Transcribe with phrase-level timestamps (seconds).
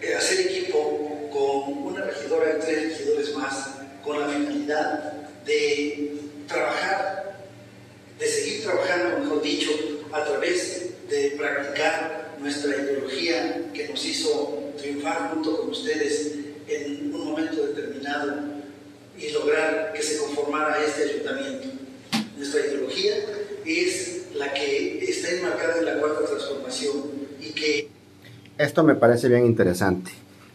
[0.00, 5.12] eh, hacer equipo con una regidora y tres regidores más con la finalidad
[5.44, 6.12] de
[6.46, 7.38] trabajar,
[8.18, 9.70] de seguir trabajando, mejor dicho,
[10.12, 16.32] a través de practicar nuestra ideología que nos hizo triunfar junto con ustedes
[16.68, 18.42] en un momento determinado
[19.18, 21.68] y lograr que se conformara este ayuntamiento.
[22.36, 23.14] Nuestra ideología
[23.64, 27.93] es la que está enmarcada en la cuarta transformación y que...
[28.56, 30.12] Esto me parece bien interesante.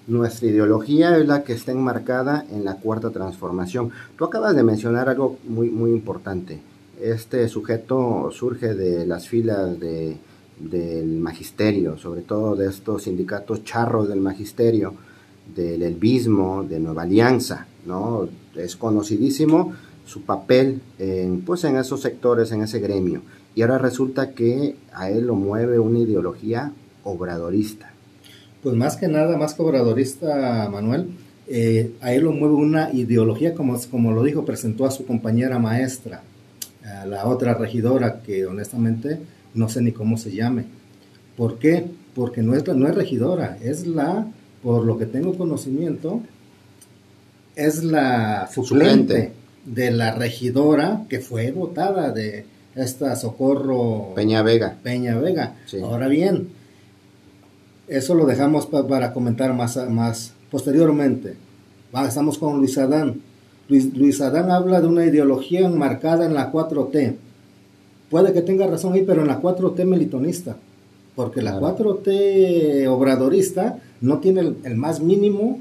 [0.07, 3.91] Nuestra ideología es la que está enmarcada en la cuarta transformación.
[4.17, 6.61] Tú acabas de mencionar algo muy, muy importante.
[7.01, 10.15] Este sujeto surge de las filas de,
[10.57, 14.93] del magisterio, sobre todo de estos sindicatos charros del magisterio,
[15.53, 18.29] del Elbismo, de Nueva Alianza, ¿no?
[18.55, 19.73] Es conocidísimo
[20.05, 23.23] su papel en, pues en esos sectores, en ese gremio.
[23.55, 26.71] Y ahora resulta que a él lo mueve una ideología
[27.03, 27.91] obradorista.
[28.61, 31.07] Pues más que nada, más que obradorista, Manuel,
[31.47, 35.59] eh, a él lo mueve una ideología, como, como lo dijo, presentó a su compañera
[35.59, 36.21] maestra,
[36.83, 39.19] a la otra regidora, que honestamente
[39.53, 40.65] no sé ni cómo se llame.
[41.37, 41.85] ¿Por qué?
[42.13, 44.27] Porque no es, no es regidora, es la,
[44.61, 46.21] por lo que tengo conocimiento,
[47.55, 49.31] es la suplente
[49.65, 54.77] de la regidora que fue votada de esta Socorro Peña Vega.
[54.81, 55.55] Peña Vega.
[55.83, 56.49] Ahora bien,
[57.89, 61.35] eso lo dejamos para comentar más, más posteriormente.
[62.07, 63.21] estamos con Luis Adán.
[63.67, 67.15] Luis, Luis Adán habla de una ideología enmarcada en la 4T.
[68.09, 70.57] Puede que tenga razón ahí, pero en la 4T melitonista.
[71.15, 75.59] Porque la 4T obradorista no tiene el más mínimo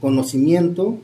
[0.00, 0.98] conocimiento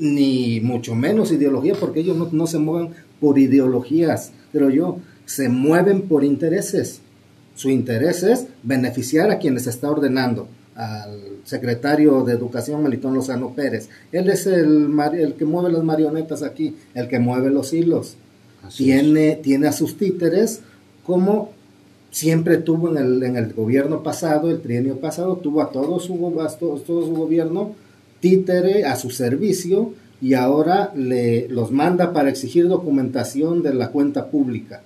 [0.00, 6.02] ni mucho menos ideología, porque ellos no, se mueven por ideologías, pero yo, se mueven
[6.02, 7.02] por intereses.
[7.60, 13.90] Su interés es beneficiar a quienes está ordenando, al secretario de Educación Melitón Lozano Pérez.
[14.12, 18.16] Él es el, el que mueve las marionetas aquí, el que mueve los hilos.
[18.74, 20.62] tiene, tiene a sus títeres
[21.04, 21.50] como
[22.10, 26.14] siempre tuvo en el, en el gobierno pasado, el trienio pasado, tuvo a todo su,
[26.58, 27.74] todo su gobierno
[28.20, 29.92] títere a su servicio
[30.22, 34.80] y ahora le, los manda para exigir documentación de la cuenta pública.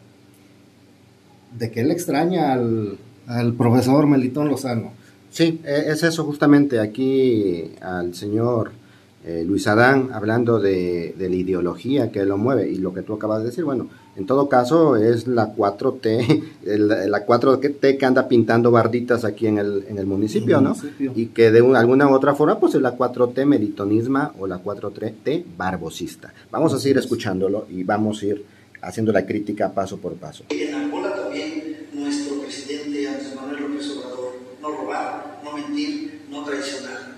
[1.59, 4.93] De que él extraña al, al profesor Melitón Lozano.
[5.31, 6.81] Sí, e, es eso justamente.
[6.81, 8.71] Aquí al señor
[9.27, 13.41] eh, Luis Adán hablando de, la ideología que lo mueve y lo que tú acabas
[13.41, 16.43] de decir, bueno, en todo caso es la 4T,
[17.09, 20.77] la 4T que anda pintando barditas aquí en el, en el municipio, ¿no?
[20.99, 25.45] Y que de alguna u otra forma pues es la 4T meritonisma o la 4T
[25.57, 26.35] barbosista.
[26.51, 28.45] Vamos a seguir escuchándolo y vamos a ir
[28.85, 30.45] haciendo la crítica paso por paso.
[30.51, 37.15] En Angola también nuestro presidente Andrés Manuel López Obrador, no robar, no mentir, no traicionar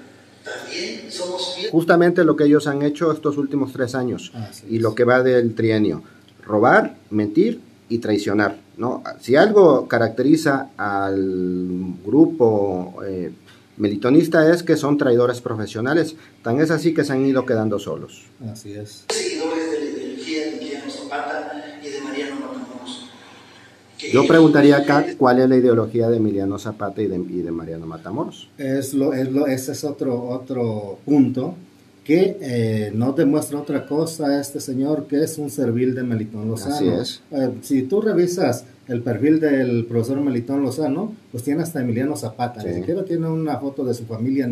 [1.70, 4.32] Justamente lo que ellos han hecho estos últimos tres años
[4.68, 6.02] y lo que va del trienio.
[6.44, 8.56] Robar, mentir y traicionar.
[8.76, 9.02] ¿no?
[9.20, 13.32] Si algo caracteriza al grupo eh,
[13.76, 16.14] melitonista es que son traidores profesionales.
[16.42, 18.24] Tan es así que se han ido quedando solos.
[18.50, 19.04] Así es.
[19.08, 22.36] Seguidores de la ideología de Emiliano Zapata y de Mariano
[24.12, 28.48] yo preguntaría acá cuál es la ideología de Emiliano Zapata y de, Mariano Matamoros.
[28.58, 31.54] Es lo, es lo, ese es otro, otro punto
[32.06, 36.48] que eh, no demuestra otra cosa a este señor que es un servil de Melitón
[36.48, 36.76] Lozano.
[36.76, 37.22] Así es.
[37.32, 42.62] Eh, si tú revisas el perfil del profesor Melitón Lozano, pues tiene hasta Emiliano Zapata.
[42.62, 44.48] Ni siquiera tiene una foto de su familia,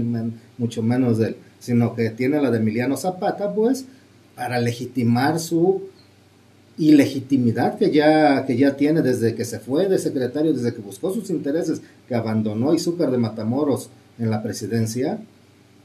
[0.59, 3.87] mucho menos de él, sino que tiene la de Emiliano Zapata, pues,
[4.35, 5.83] para legitimar su
[6.79, 11.13] ilegitimidad que ya, que ya tiene desde que se fue de secretario, desde que buscó
[11.13, 15.19] sus intereses, que abandonó súper de Matamoros en la presidencia,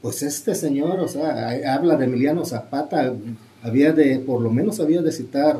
[0.02, 3.12] pues este señor, o sea, habla de Emiliano Zapata,
[3.62, 5.58] había de, por lo menos había de citar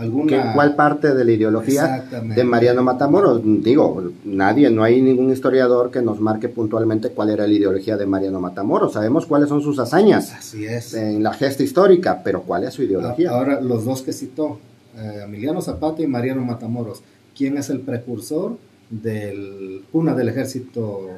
[0.00, 0.52] alguna...
[0.54, 3.40] ¿Cuál parte de la ideología de Mariano Matamoros?
[3.44, 8.06] Digo, nadie, no hay ningún historiador que nos marque puntualmente cuál era la ideología de
[8.06, 8.94] Mariano Matamoros.
[8.94, 10.94] Sabemos cuáles son sus hazañas Así es.
[10.94, 13.30] en la gesta histórica, pero ¿cuál es su ideología?
[13.30, 14.58] Ahora, los dos que citó,
[14.96, 17.02] eh, Emiliano Zapata y Mariano Matamoros,
[17.36, 18.56] ¿quién es el precursor
[18.88, 21.08] del una del ejército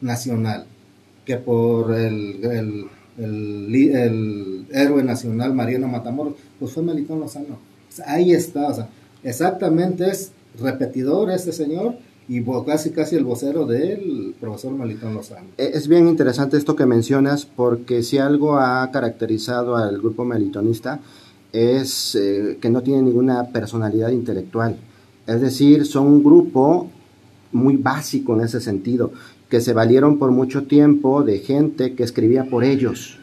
[0.00, 0.66] nacional?
[1.24, 2.86] Que por el, el,
[3.18, 7.58] el, héroe nacional Mariano Matamoros, pues fue Melitón Lozano.
[8.04, 8.88] Ahí está, o sea,
[9.22, 11.94] exactamente es repetidor este señor
[12.28, 15.48] y casi casi el vocero del profesor Melitón Lozano.
[15.56, 21.00] E, es bien interesante esto que mencionas porque si algo ha caracterizado al grupo melitonista
[21.52, 24.76] es eh, que no tiene ninguna personalidad intelectual.
[25.26, 26.90] Es decir, son un grupo
[27.52, 29.12] muy básico en ese sentido,
[29.48, 33.18] que se valieron por mucho tiempo de gente que escribía por ellos,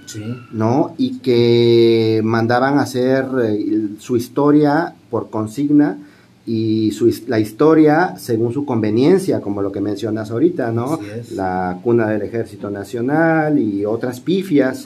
[0.52, 0.96] ¿no?
[0.98, 5.98] Y que mandaban hacer eh, su historia por consigna
[6.46, 11.00] y su, la historia según su conveniencia, como lo que mencionas ahorita, ¿no?
[11.36, 14.86] La cuna del Ejército Nacional y otras pifias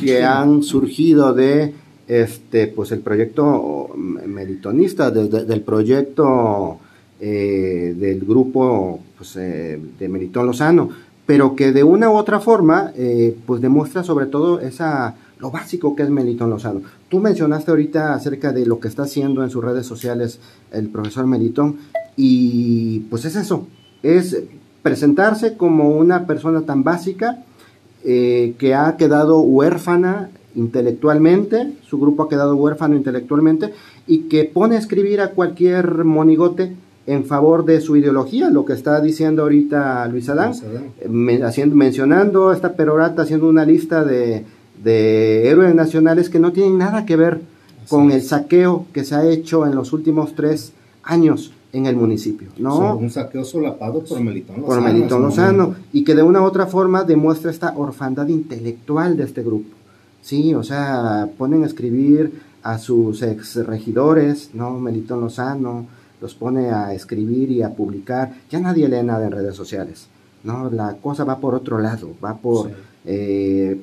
[0.00, 1.74] que han surgido de
[2.06, 6.78] este pues el proyecto meritonista, del proyecto
[7.20, 10.88] eh, del grupo pues, eh, de Meritón Lozano,
[11.26, 15.94] pero que de una u otra forma eh, pues demuestra sobre todo esa lo básico
[15.94, 16.80] que es Melitón Lozano.
[17.08, 20.40] Tú mencionaste ahorita acerca de lo que está haciendo en sus redes sociales
[20.72, 21.76] el profesor Melitón
[22.16, 23.68] y pues es eso,
[24.02, 24.42] es
[24.82, 27.44] presentarse como una persona tan básica
[28.02, 33.72] que ha quedado huérfana intelectualmente, su grupo ha quedado huérfano intelectualmente
[34.06, 36.74] y que pone a escribir a cualquier monigote
[37.08, 40.52] en favor de su ideología, lo que está diciendo ahorita Luis Adán,
[41.42, 44.44] haciendo, mencionando esta perorata, haciendo una lista de,
[44.84, 47.40] héroes nacionales que no tienen nada que ver
[47.88, 50.72] con el saqueo que se ha hecho en los últimos tres
[51.02, 52.96] años en el municipio, ¿no?
[52.96, 54.66] un saqueo solapado por Melitón Lozano.
[54.66, 59.24] Por Melitón Lozano, y que de una u otra forma demuestra esta orfandad intelectual de
[59.24, 59.70] este grupo.
[60.20, 62.32] Sí, o sea, ponen a escribir
[62.62, 64.78] a sus ex regidores, ¿no?
[64.78, 65.86] Melitón Lozano,
[66.20, 70.08] los pone a escribir y a publicar, ya nadie lee nada en redes sociales,
[70.44, 70.70] ¿no?
[70.70, 72.70] La cosa va por otro lado, va por
[73.04, 73.80] eh,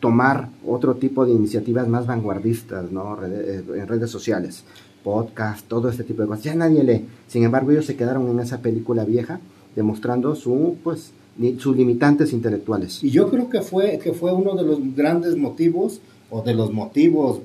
[0.00, 3.18] tomar otro tipo de iniciativas más vanguardistas, ¿no?
[3.24, 4.64] Eh, en redes sociales,
[5.02, 7.04] podcast, todo este tipo de cosas, ya nadie lee.
[7.28, 9.40] Sin embargo, ellos se quedaron en esa película vieja,
[9.76, 11.12] demostrando su, pues,
[11.58, 13.02] sus limitantes intelectuales.
[13.02, 16.00] Y yo creo que fue, que fue uno de los grandes motivos,
[16.30, 17.40] o de los motivos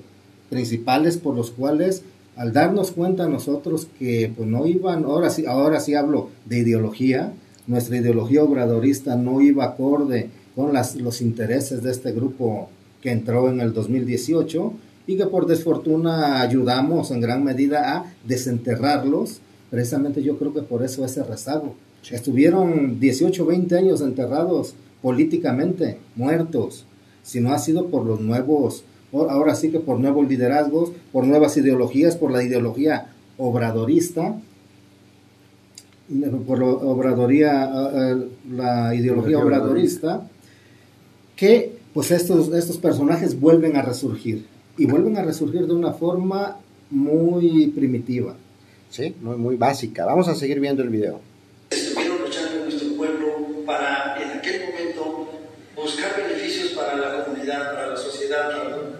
[0.50, 2.04] principales por los cuales
[2.40, 7.34] al darnos cuenta nosotros que pues no iban, ahora sí, ahora sí hablo de ideología,
[7.68, 12.70] nuestra ideología obradorista no iba acorde con las, los intereses de este grupo
[13.02, 14.72] que entró en el 2018
[15.06, 20.82] y que por desfortuna ayudamos en gran medida a desenterrarlos, precisamente yo creo que por
[20.82, 21.76] eso ese rezago.
[22.10, 26.86] Estuvieron 18, 20 años enterrados políticamente, muertos,
[27.22, 31.58] si no ha sido por los nuevos ahora sí que por nuevos liderazgos, por nuevas
[31.58, 34.36] ideologías, por la ideología obradorista,
[36.48, 37.70] por la obradoría,
[38.52, 40.28] la ideología obradorista,
[41.36, 44.46] que pues estos, estos personajes vuelven a resurgir
[44.78, 46.58] y vuelven a resurgir de una forma
[46.90, 48.36] muy primitiva.
[48.90, 50.06] Sí, muy, muy básica.
[50.06, 51.22] Vamos a seguir viendo el video.
[51.70, 53.28] Estuvieron luchando en nuestro pueblo
[53.66, 55.30] para en aquel momento
[55.76, 58.50] buscar beneficios para la comunidad, para la sociedad,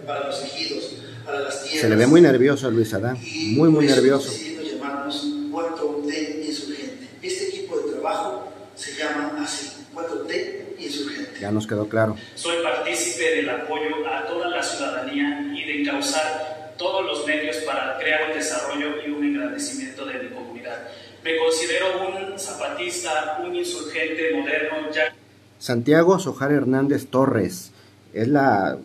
[0.06, 1.69] para, los ejidos, para las tierras.
[1.80, 3.16] Se le ve muy nervioso a Luis Adán,
[3.56, 4.30] muy, muy nervioso.
[4.62, 7.08] llamarnos 4T Insurgente.
[7.22, 11.40] Este equipo de trabajo se llama así, 4T Insurgente.
[11.40, 12.16] Ya nos quedó claro.
[12.34, 17.96] Soy partícipe del apoyo a toda la ciudadanía y de encauzar todos los medios para
[17.98, 20.86] crear un desarrollo y un engrandecimiento de mi comunidad.
[21.24, 25.14] Me considero un zapatista, un insurgente moderno, ya
[25.58, 27.72] Santiago Sojar Hernández Torres.
[28.12, 28.76] Es la,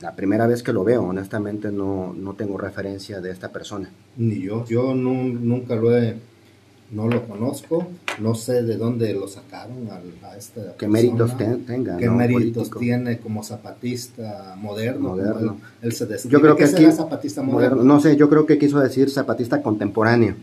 [0.00, 3.90] la primera vez que lo veo, honestamente no, no tengo referencia de esta persona.
[4.16, 6.16] Ni yo, yo nunca lo he
[6.92, 7.86] no lo conozco,
[8.18, 11.96] no sé de dónde lo sacaron a, a esta ¿Qué méritos tenga?
[11.96, 15.10] ¿Qué méritos tiene como zapatista moderno?
[15.10, 15.58] moderno.
[15.82, 17.84] Él, se yo creo que aquí, zapatista moderno?
[17.84, 20.34] No sé, yo creo que quiso decir zapatista contemporáneo,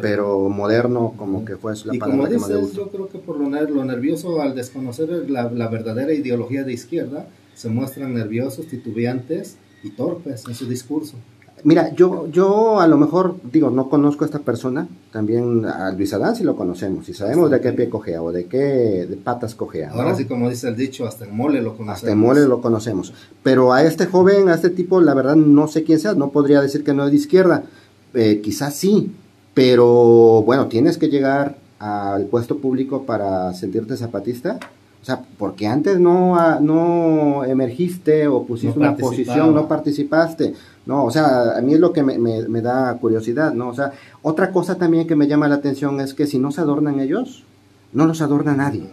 [0.00, 3.48] pero moderno como que fue la y palabra como dices, yo creo que por lo,
[3.48, 9.90] lo nervioso al desconocer la, la verdadera ideología de izquierda, se muestran nerviosos, titubeantes y
[9.90, 11.16] torpes en su discurso.
[11.62, 16.12] Mira, yo, yo a lo mejor, digo, no conozco a esta persona, también a Luis
[16.12, 19.90] Adán sí lo conocemos, y sabemos de qué pie cogea o de qué patas cogea.
[19.92, 21.96] Ahora sí, como dice el dicho, hasta el mole lo conocemos.
[21.96, 23.14] Hasta el mole lo conocemos.
[23.42, 26.60] Pero a este joven, a este tipo, la verdad no sé quién sea, no podría
[26.60, 27.64] decir que no es de izquierda,
[28.12, 29.12] eh, quizás sí,
[29.54, 34.58] pero bueno, tienes que llegar al puesto público para sentirte zapatista.
[35.04, 40.54] O sea, porque antes no, ah, no emergiste o pusiste una posición, no participaste.
[40.86, 43.68] No, o sea, a mí es lo que me, me, da curiosidad, ¿no?
[43.68, 43.92] O sea,
[44.22, 47.44] otra cosa también que me llama la atención es que si no se adornan ellos,
[47.92, 48.88] no los adorna nadie.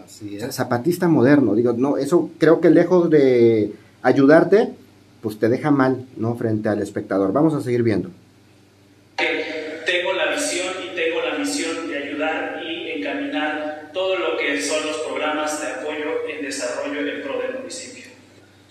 [0.49, 4.73] zapatista moderno, digo, no, eso creo que lejos de ayudarte,
[5.21, 6.35] pues te deja mal, ¿no?
[6.35, 7.31] Frente al espectador.
[7.31, 8.09] Vamos a seguir viendo.
[9.17, 14.85] Tengo la visión y tengo la misión de ayudar y encaminar todo lo que son
[14.85, 18.05] los programas de apoyo en desarrollo en pro del municipio.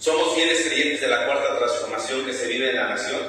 [0.00, 3.21] Somos fieles creyentes de la cuarta transformación que se vive en la nación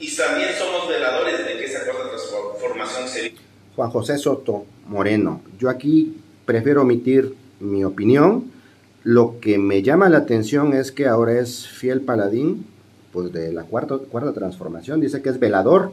[0.00, 3.36] y también somos veladores de que esa cuarta transformación se vive.
[3.76, 5.42] Juan José Soto Moreno.
[5.60, 8.50] Yo aquí prefiero omitir mi opinión.
[9.04, 12.66] Lo que me llama la atención es que ahora es fiel paladín
[13.12, 15.00] pues de la cuarta, cuarta transformación.
[15.00, 15.92] Dice que es velador.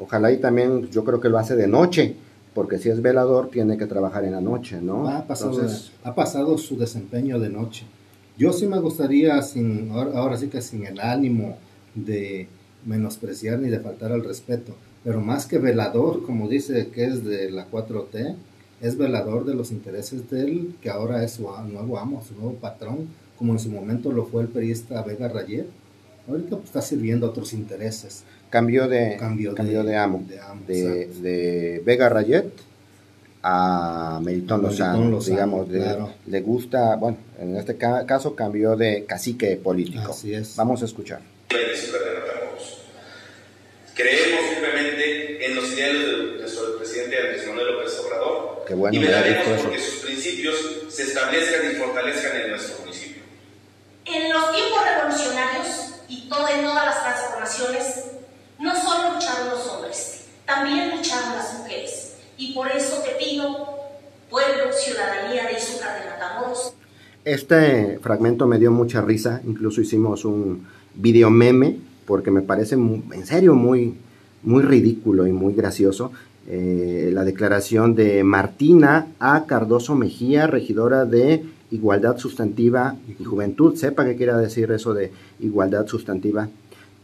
[0.00, 2.14] Ojalá y también yo creo que lo hace de noche
[2.54, 5.08] porque si es velador tiene que trabajar en la noche, ¿no?
[5.08, 5.60] Ha pasado,
[6.04, 7.84] ha pasado su desempeño de noche.
[8.38, 11.56] Yo sí me gustaría, sin, ahora, sí que sin el ánimo
[11.94, 12.48] de
[12.84, 14.74] menospreciar ni de faltar al respeto,
[15.04, 18.36] pero más que velador, como dice que es de la 4T,
[18.82, 22.54] es velador de los intereses de él, que ahora es su nuevo amo, su nuevo
[22.54, 25.66] patrón, como en su momento lo fue el periodista Vega Rayet.
[26.28, 28.24] Ahorita pues, está sirviendo a otros intereses.
[28.50, 30.24] Cambió de, cambio de, amo,
[30.66, 32.52] de, Vega Rayet
[33.48, 40.10] a Melitón Lozano, digamos, le gusta, bueno, en este caso cambió de cacique político.
[40.10, 40.56] Así es.
[40.56, 41.20] Vamos a escuchar.
[43.94, 48.98] Creemos firmemente en los ideales de nuestro presidente Andrés Manuel López Obrador Qué bueno, y
[48.98, 50.56] velaremos porque sus principios
[50.88, 53.22] se establezcan y fortalezcan en nuestro municipio.
[54.06, 55.66] En los tiempos revolucionarios
[56.08, 58.04] y todo, en todas las transformaciones,
[58.58, 62.05] no solo lucharon los hombres, también lucharon las mujeres.
[62.38, 63.66] Y por eso te pido,
[64.30, 66.74] pueblo, ciudadanía de Izúcar de Matamoros.
[67.24, 73.26] Este fragmento me dio mucha risa, incluso hicimos un video meme, porque me parece en
[73.26, 73.94] serio muy,
[74.42, 76.12] muy ridículo y muy gracioso.
[76.48, 79.46] Eh, la declaración de Martina A.
[79.46, 83.74] Cardoso Mejía, regidora de Igualdad Sustantiva y Juventud.
[83.76, 86.48] Sepa qué quiere decir eso de igualdad sustantiva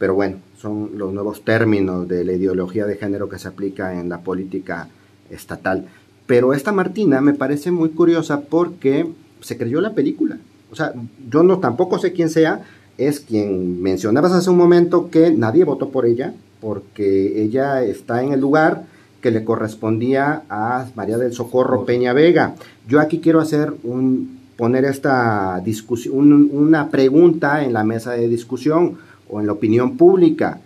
[0.03, 4.09] pero bueno, son los nuevos términos de la ideología de género que se aplica en
[4.09, 4.89] la política
[5.33, 5.87] estatal.
[6.25, 9.07] Pero esta Martina me parece muy curiosa porque
[9.41, 10.37] se creyó la película.
[10.71, 10.93] O sea,
[11.29, 12.61] yo no tampoco sé quién sea,
[12.97, 18.33] es quien mencionabas hace un momento que nadie votó por ella, porque ella está en
[18.33, 18.85] el lugar
[19.21, 22.55] que le correspondía a María del Socorro Peña Vega.
[22.87, 28.97] Yo aquí quiero hacer un poner esta discusión, una pregunta en la mesa de discusión
[29.29, 30.59] o en la opinión pública.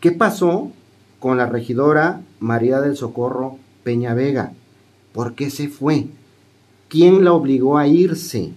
[0.00, 0.70] ¿Qué pasó
[1.18, 4.52] con la regidora María del Socorro Peña Vega?
[5.12, 6.06] ¿Por qué se fue?
[6.88, 8.52] ¿Quién la obligó a irse?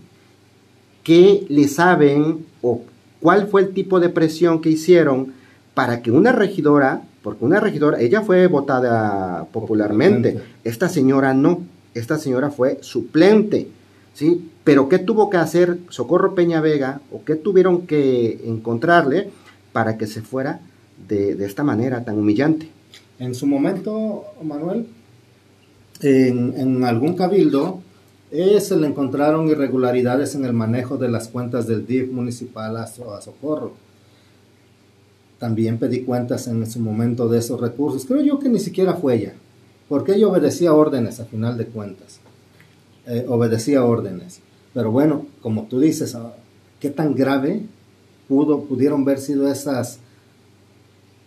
[1.04, 2.82] ¿Qué le saben o
[3.22, 5.34] cuál fue el tipo de presión que hicieron
[5.74, 11.62] para que una regidora, porque una regidora, ella fue votada popularmente, esta señora no,
[11.94, 13.70] esta señora fue suplente,
[14.14, 14.50] ¿sí?
[14.64, 19.30] Pero ¿qué tuvo que hacer Socorro Peña Vega o qué tuvieron que encontrarle
[19.72, 20.60] para que se fuera
[21.08, 22.70] de, esta manera tan humillante?
[23.20, 24.88] En su momento, Manuel,
[26.02, 27.82] en, algún cabildo
[28.32, 32.84] eh, se le encontraron irregularidades en el manejo de las cuentas del DIF municipal a,
[32.84, 33.74] a Socorro.
[35.40, 38.06] También pedí cuentas en su momento de esos recursos.
[38.06, 39.34] Creo yo que ni siquiera fue ella,
[39.88, 42.20] porque ella obedecía órdenes a final de cuentas.
[43.08, 44.42] Eh, obedecía órdenes.
[44.74, 46.34] Pero bueno, como tú dices, ah,
[46.80, 47.64] ¿qué tan grave
[48.28, 50.00] pudo, pudieron haber sido esas,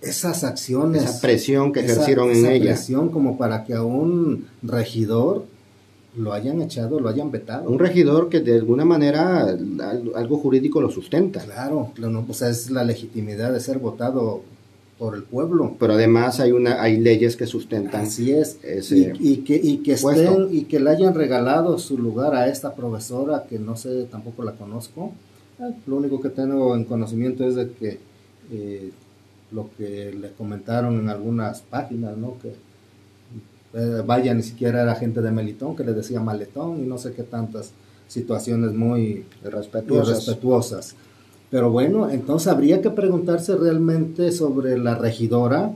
[0.03, 1.05] esas acciones?
[1.05, 2.73] Esa presión que ejercieron en esa ella.
[2.73, 5.45] presión como para que a un regidor
[6.17, 7.71] lo hayan echado, lo hayan vetado.
[7.71, 9.57] Un regidor que de alguna manera
[10.15, 11.41] algo jurídico lo sustenta.
[11.41, 11.93] Claro,
[12.27, 14.43] pues es la legitimidad de ser votado
[14.99, 15.75] por el pueblo.
[15.79, 18.03] Pero además hay una hay leyes que sustentan.
[18.03, 18.59] Así es.
[18.93, 23.45] y, que y que estén y que le hayan regalado su lugar a esta profesora
[23.49, 25.13] que no sé tampoco la conozco.
[25.59, 27.99] Ah, lo único que tengo en conocimiento es de que
[28.53, 28.91] eh,
[29.53, 32.37] lo que le comentaron en algunas páginas, ¿no?
[32.41, 32.55] Que
[33.75, 37.13] eh, vaya ni siquiera era gente de Melitón que le decía maletón y no sé
[37.13, 37.73] qué tantas
[38.07, 40.95] situaciones muy respetuosas.
[41.51, 45.73] Pero bueno, entonces habría que preguntarse realmente sobre la regidora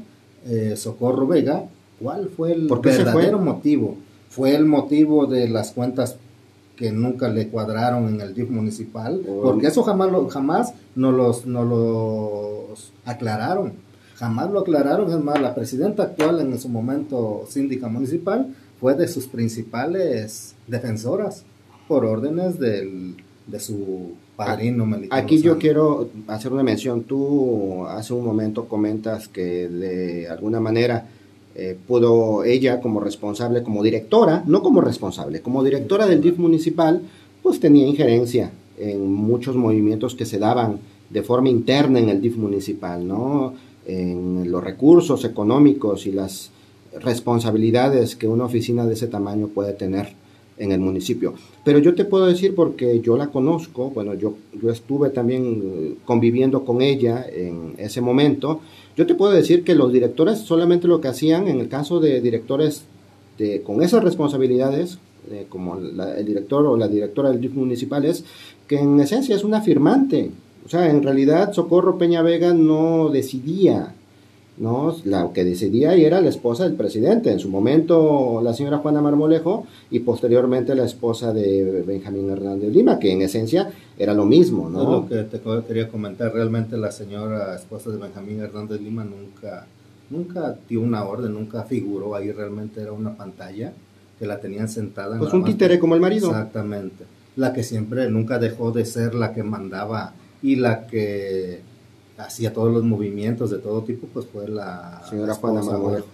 [0.46, 1.64] eh, Socorro Vega,
[2.00, 3.96] ¿cuál fue el verdadero motivo?
[4.28, 6.16] ¿Fue el motivo de las cuentas
[6.76, 9.20] que nunca le cuadraron en el DIF municipal?
[9.42, 13.72] Porque eso jamás, lo, jamás no los, no los aclararon.
[14.16, 15.10] Jamás lo aclararon.
[15.10, 21.44] Es más, la presidenta actual en su momento síndica municipal fue de sus principales defensoras
[21.88, 23.16] por órdenes del,
[23.46, 24.14] de su
[25.10, 27.04] Aquí yo quiero hacer una mención.
[27.04, 31.08] Tú hace un momento comentas que de alguna manera
[31.58, 37.00] eh, pudo ella como responsable, como directora, no como responsable, como directora del DIF municipal,
[37.42, 42.36] pues tenía injerencia en muchos movimientos que se daban de forma interna en el DIF
[42.36, 43.54] municipal, ¿no?
[43.86, 46.50] En los recursos económicos y las
[47.00, 50.12] responsabilidades que una oficina de ese tamaño puede tener
[50.58, 51.32] en el municipio.
[51.64, 55.94] Pero yo te puedo decir porque yo la conozco, bueno, yo, yo estuve también eh,
[56.04, 58.60] conviviendo con ella en ese momento,
[58.96, 62.20] yo te puedo decir que los directores solamente lo que hacían en el caso de
[62.20, 62.84] directores
[63.38, 64.98] de, con esas responsabilidades,
[65.30, 68.24] eh, como el director o la directora del DIF municipal, es
[68.66, 70.30] que en esencia es una firmante.
[70.64, 73.94] O sea, en realidad Socorro Peña Vega no decidía
[74.58, 74.96] ¿no?
[75.04, 79.66] La que decidía era la esposa del presidente, en su momento la señora Juana Marmolejo
[79.90, 84.90] y posteriormente la esposa de Benjamín Hernández Lima, que en esencia era lo mismo, ¿no?
[84.90, 89.66] lo que te quería comentar, realmente la señora esposa de Benjamín Hernández Lima nunca,
[90.10, 93.72] nunca dio una orden, nunca figuró ahí, realmente era una pantalla
[94.18, 95.18] que la tenían sentada.
[95.18, 96.28] Pues un títere como el marido.
[96.28, 97.04] Exactamente,
[97.36, 100.12] la que siempre nunca dejó de ser la que mandaba
[100.42, 101.60] y la que
[102.18, 106.06] hacía todos los movimientos de todo tipo, pues fue la señora Juana Marmolejo.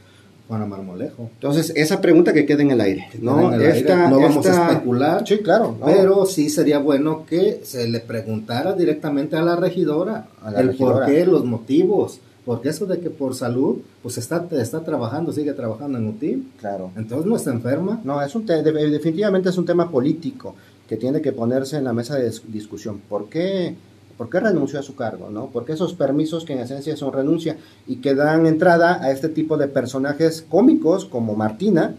[0.49, 1.31] Juana Marmolejo.
[1.35, 3.09] Entonces, esa pregunta que quede en el aire.
[3.21, 8.75] No, no vamos a especular, sí, claro, pero sí sería bueno que se le preguntara
[8.75, 12.21] directamente a la regidora el por qué, los motivos.
[12.45, 16.49] Porque eso de que por salud, pues está, está trabajando, sigue trabajando en UTI.
[16.59, 16.91] Claro.
[16.97, 18.01] Entonces no está enferma.
[18.03, 20.57] No, es un definitivamente es un tema político
[20.89, 23.01] que tiene que ponerse en la mesa de discusión.
[23.09, 23.77] ¿Por qué?
[24.23, 25.31] ¿Por qué renunció a su cargo?
[25.31, 25.51] ¿no?
[25.53, 27.57] Porque esos permisos que en esencia son renuncia
[27.89, 31.97] y que dan entrada a este tipo de personajes cómicos como Martina,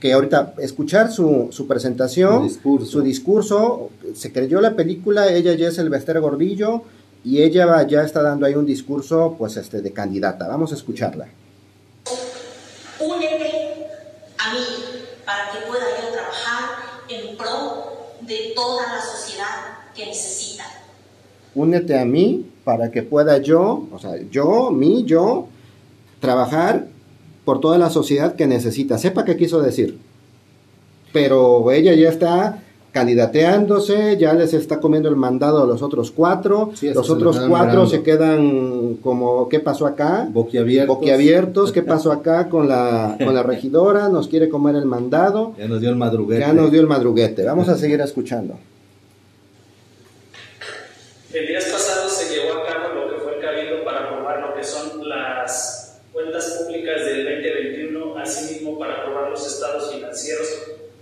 [0.00, 3.90] que ahorita escuchar su, su presentación, su discurso.
[4.14, 6.80] se creyó la película, ella ya es el Bester Gordillo
[7.22, 10.48] y ella ya está dando ahí un discurso pues este de candidata.
[10.48, 11.28] Vamos a escucharla.
[12.98, 13.86] Únete
[14.38, 14.64] a mí
[15.26, 16.70] para que pueda yo trabajar
[17.10, 20.64] en pro de toda la sociedad que necesita
[21.56, 25.48] únete a mí para que pueda yo, o sea, yo, mí, yo,
[26.20, 26.86] trabajar
[27.44, 28.98] por toda la sociedad que necesita.
[28.98, 29.98] Sepa qué quiso decir.
[31.12, 36.70] Pero ella ya está candidateándose, ya les está comiendo el mandado a los otros cuatro,
[36.80, 40.26] los otros cuatro se quedan como, ¿qué pasó acá?
[40.32, 40.96] Boquiabiertos.
[40.96, 44.08] Boquiabiertos, ¿qué pasó acá con la, con la regidora?
[44.08, 45.52] Nos quiere comer el mandado.
[45.58, 46.40] Ya nos dio el madruguete.
[46.40, 47.44] Ya nos dio el madruguete.
[47.44, 48.54] Vamos a seguir escuchando.
[51.36, 54.54] El días pasados se llevó a cabo lo que fue el cabildo para aprobar lo
[54.54, 60.48] que son las cuentas públicas del 2021, asimismo para aprobar los estados financieros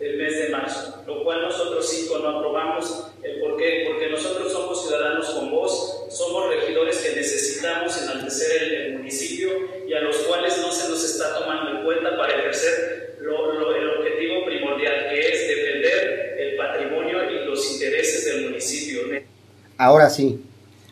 [0.01, 3.13] del mes de marzo, lo cual nosotros cinco no aprobamos.
[3.41, 3.85] ¿Por qué?
[3.87, 9.51] Porque nosotros somos ciudadanos con voz, somos regidores que necesitamos enaltecer el, el municipio
[9.87, 14.45] y a los cuales no se nos está tomando en cuenta para ejercer el objetivo
[14.47, 19.34] primordial, que es defender el patrimonio y los intereses del municipio.
[19.77, 20.41] Ahora sí,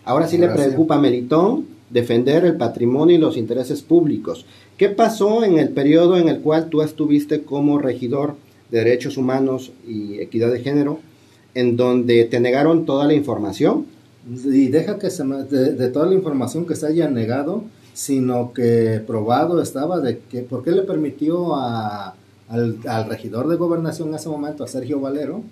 [0.04, 4.46] ahora sí le preocupa a Melitón defender el patrimonio y los intereses públicos.
[4.76, 8.34] ¿Qué pasó en el periodo en el cual tú estuviste como regidor
[8.70, 10.98] de Derechos Humanos y Equidad de Género,
[11.54, 13.86] en donde te negaron toda la información?
[14.26, 19.60] Y deja que se de, toda la información que se haya negado, sino que probado
[19.60, 22.14] estaba de que, ¿por qué le permitió a,
[22.48, 25.42] al, al regidor de gobernación en ese momento, a Sergio Valero,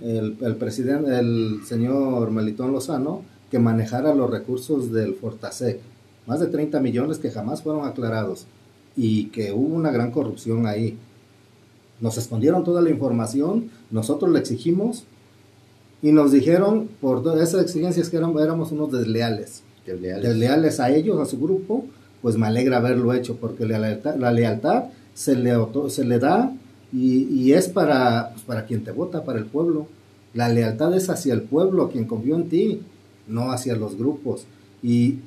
[0.00, 5.80] el, presidente, el señor Melitón Lozano, que manejara los recursos del Fortasec,
[6.26, 8.46] más de 30 millones que jamás fueron aclarados
[8.96, 10.96] y que hubo una gran corrupción ahí.
[12.00, 15.04] Nos escondieron toda la información, nosotros le exigimos
[16.02, 19.62] y nos dijeron por esas exigencias que éramos, éramos unos desleales.
[19.86, 20.80] desleales.
[20.80, 21.84] a ellos, a su grupo,
[22.20, 25.54] pues me alegra haberlo hecho porque la lealtad, la lealtad se, le,
[25.88, 26.52] se le da
[26.92, 29.86] y, es para, pues, para quien te vota, para el pueblo.
[30.34, 32.82] La lealtad es hacia el pueblo, quien confió en ti,
[33.26, 34.44] no hacia los grupos.
[34.82, 35.18] ¿Y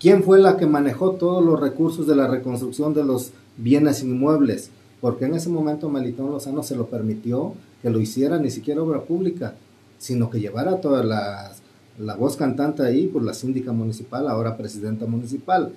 [0.00, 4.70] quién fue la que manejó todos los recursos de la reconstrucción de los bienes inmuebles?
[5.00, 9.02] Porque en ese momento Melitón Lozano se lo permitió que lo hiciera ni siquiera obra
[9.02, 9.54] pública,
[9.98, 11.52] sino que llevara toda la,
[11.98, 15.72] la voz cantante ahí por la síndica municipal, ahora presidenta municipal.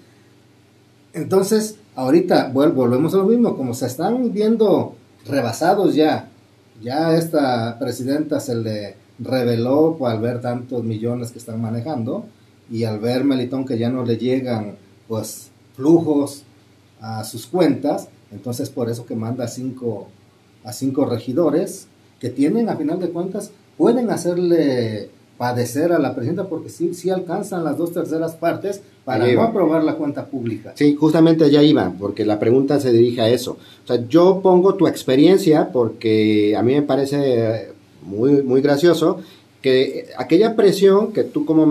[1.14, 6.30] Entonces, ahorita volvemos a lo mismo, como se están viendo rebasados ya.
[6.82, 12.26] Ya esta presidenta se le reveló al ver tantos millones que están manejando
[12.72, 16.44] y al ver Melitón que ya no le llegan pues flujos
[17.02, 20.08] a sus cuentas, entonces por eso que manda a cinco,
[20.64, 21.88] a cinco regidores
[22.20, 27.10] que tienen a final de cuentas, pueden hacerle padecer a la presidenta porque sí, sí
[27.10, 30.74] alcanzan las dos terceras partes para no aprobar la cuenta pública.
[30.76, 33.58] Sí, justamente allá iba, porque la pregunta se dirige a eso.
[33.84, 37.70] O sea, yo pongo tu experiencia porque a mí me parece
[38.04, 39.20] muy, muy gracioso
[39.62, 41.68] que aquella presión que tú como,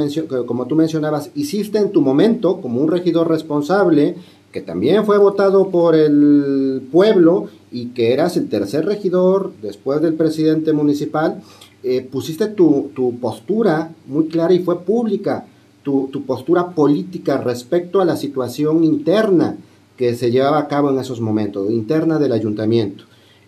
[0.47, 4.15] como tú mencionabas hiciste en tu momento como un regidor responsable
[4.53, 10.15] que también fue votado por el pueblo y que eras el tercer regidor después del
[10.15, 11.41] presidente municipal,
[11.83, 12.91] eh, pusiste tu,
[13.21, 15.47] postura muy clara y fue pública,
[15.91, 19.57] tu, tu, postura política respecto a la situación interna
[19.97, 23.05] que se llevaba a cabo en esos momentos, interna del ayuntamiento.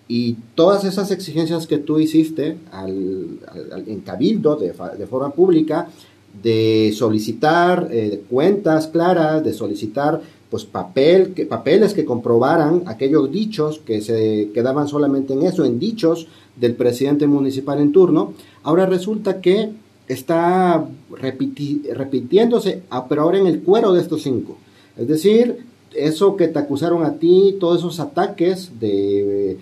[0.08, 3.38] Y todas esas exigencias que tú hiciste al,
[3.86, 5.88] en Cabildo de, de, forma pública,
[6.42, 13.78] de solicitar eh, cuentas claras, de solicitar pues papel, que, papeles que comprobaran aquellos dichos
[13.78, 16.26] que se quedaban solamente en eso, en dichos
[16.56, 19.70] del presidente municipal en turno, ahora resulta que
[20.08, 24.58] está repitiéndose, ah, pero ahora en el cuero de estos cinco.
[24.96, 29.58] Es decir, eso que te acusaron a ti, todos esos ataques de,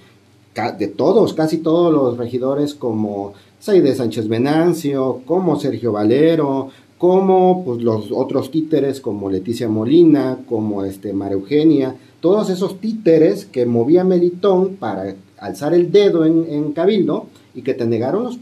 [0.78, 7.82] de todos, casi todos los regidores como Saide Sánchez Venancio, como Sergio Valero, como pues,
[7.82, 14.04] los otros títeres como Leticia Molina, como este, María Eugenia, todos esos títeres que movía
[14.04, 18.38] Melitón para alzar el dedo en, Cabildo y que te negaron los,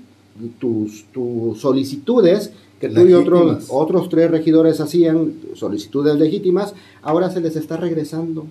[0.58, 7.40] tus, tus solicitudes que tú y otros, otros tres regidores hacían, solicitudes legítimas, ahora se
[7.40, 8.46] les está regresando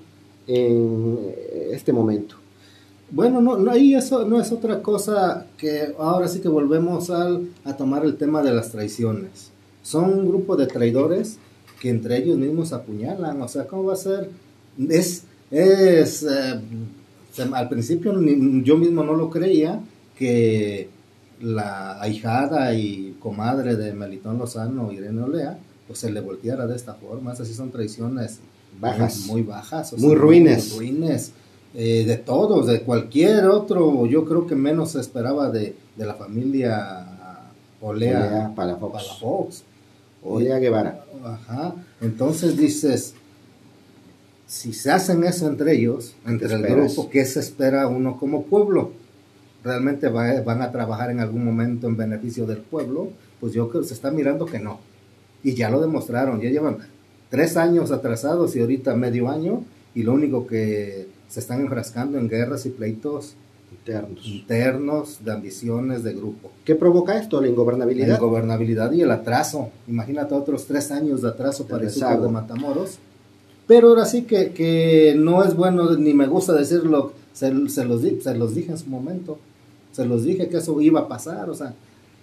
[0.48, 1.34] en
[1.72, 2.36] este momento.
[3.10, 7.48] Bueno, no, no, ahí eso no es otra cosa que ahora sí que volvemos al,
[7.64, 9.52] a tomar el tema de las traiciones
[9.88, 11.38] son un grupo de traidores
[11.80, 13.42] que entre ellos mismos apuñalan.
[13.42, 14.30] O sea, ¿cómo va a ser?
[14.90, 16.60] Es, es eh,
[17.54, 18.14] al principio
[18.64, 19.80] yo mismo no lo creía
[20.18, 20.90] que
[21.42, 26.96] la ahijada y comadre de Melitón Lozano, Irene Olea, pues se le volteara de esta
[26.96, 27.34] forma.
[27.34, 28.40] Esas sí son traiciones
[28.80, 30.76] bajas, muy, bajas, muy ruines.
[30.76, 31.32] Muy ruines.
[31.74, 37.06] Eh, de todos, de cualquier otro, yo creo que menos se esperaba de, la familia
[37.82, 39.04] Olea, Olea para Fox.
[39.20, 39.64] Fox.
[40.24, 41.06] Olea Guevara.
[41.24, 41.76] Ajá.
[42.02, 43.14] Entonces dices,
[44.48, 48.92] si se hacen eso entre ellos, entre el grupo, ¿qué se espera uno como pueblo?
[49.64, 53.10] ¿Realmente van a trabajar en algún momento en beneficio del pueblo?
[53.40, 54.80] Pues yo creo que se está mirando que no.
[55.44, 56.78] Y ya lo demostraron, ya llevan
[57.30, 62.30] tres años atrasados y ahorita medio año, y lo único que se están enfrascando en
[62.30, 63.36] guerras y pleitos
[64.24, 65.20] internos.
[65.24, 66.52] de ambiciones de grupo.
[66.66, 67.42] ¿Qué provoca esto?
[67.42, 68.08] La ingobernabilidad.
[68.08, 69.70] La ingobernabilidad y el atraso.
[69.88, 73.00] Imagínate otros tres años de atraso para el de Matamoros.
[73.66, 78.02] Pero ahora sí que, que, no es bueno, ni me gusta decirlo, se, se, los,
[78.02, 79.40] se los dije en su momento.
[79.98, 81.50] Se los dije que eso iba a pasar.
[81.50, 81.74] O sea,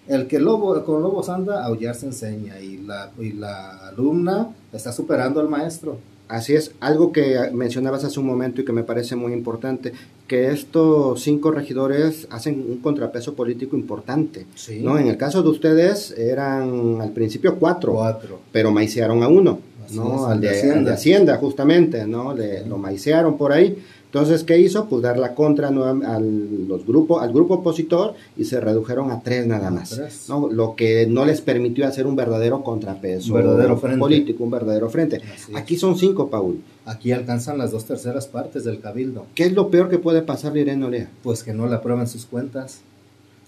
[0.07, 2.61] el que lobo, con lobos anda, aullar se enseña.
[2.61, 5.99] Y la, y la alumna está superando al maestro.
[6.29, 9.93] Así es, algo que mencionabas hace un momento y que me parece muy importante,
[10.29, 14.47] que estos cinco regidores hacen un contrapeso político importante.
[14.81, 14.97] ¿no?
[14.97, 18.39] En el caso de ustedes eran al principio cuatro, cuatro.
[18.53, 19.59] pero maicearon a uno,
[19.93, 20.27] ¿no?
[20.27, 21.39] al, de, Hacienda.
[21.39, 22.33] justamente, ¿no?
[22.33, 23.77] Le, Lo maicearon por ahí
[24.15, 24.89] entonces, ¿qué hizo?
[24.89, 29.45] Pues dar la contra al, los grupos, al grupo opositor y se redujeron a tres
[29.45, 30.29] nada más.
[30.29, 30.49] ¿no?
[30.49, 35.21] Lo que no les permitió hacer un verdadero contrapeso verdadero político, un verdadero frente.
[35.55, 36.61] Aquí son cinco, Paul.
[36.87, 39.27] Aquí alcanzan las dos terceras partes del cabildo.
[39.35, 41.11] ¿Qué es lo peor que puede pasar, Irene Olea?
[41.25, 42.83] Pues que no le aprueben sus cuentas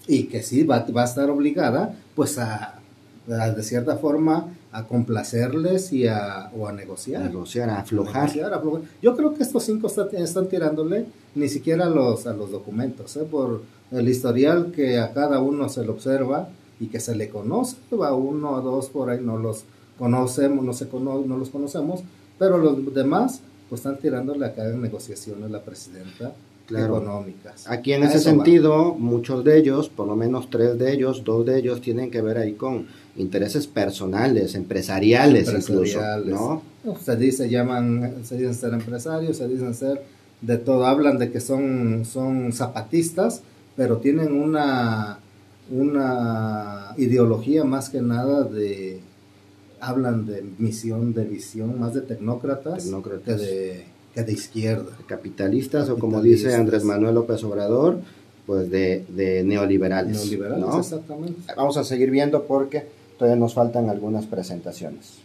[0.05, 2.81] y que sí va, va a estar obligada pues a,
[3.25, 7.23] de cierta forma a complacerles y a, o a negociar.
[7.23, 8.31] A negociar, a aflojar.
[9.01, 13.25] Yo creo que estos cinco están tirándole ni siquiera a los, a los documentos, ¿eh?
[13.29, 16.49] por el historial que a cada uno se le observa
[16.79, 19.63] y que se le conoce, a uno o dos por ahí no los
[19.97, 22.01] conocemos, no, se cono no los conocemos,
[22.37, 26.33] pero los demás pues están tirándole a cada negociaciones la presidenta
[26.69, 27.69] económicas.
[27.69, 31.59] Aquí en ese sentido, muchos de ellos, por lo menos tres de ellos, dos de
[31.59, 36.61] ellos tienen que ver ahí con intereses personales, empresariales, incluso, ¿no?
[37.03, 40.03] Se dice, llaman, se dicen ser empresarios, se dicen ser
[40.41, 43.41] de todo, hablan de que son, son zapatistas,
[43.75, 45.19] pero tienen una,
[45.71, 48.99] una ideología más que nada de,
[49.79, 52.87] hablan de misión, de visión, más de tecnócratas,
[53.25, 53.85] que de,
[54.17, 54.97] que de izquierda.
[55.05, 57.99] Capitalistas, o como dice Andrés Manuel López Obrador,
[58.47, 60.17] pues de, de neoliberales.
[60.17, 61.53] Neoliberales, exactamente.
[61.55, 62.83] Vamos a seguir viendo porque
[63.19, 65.19] todavía nos faltan algunas presentaciones.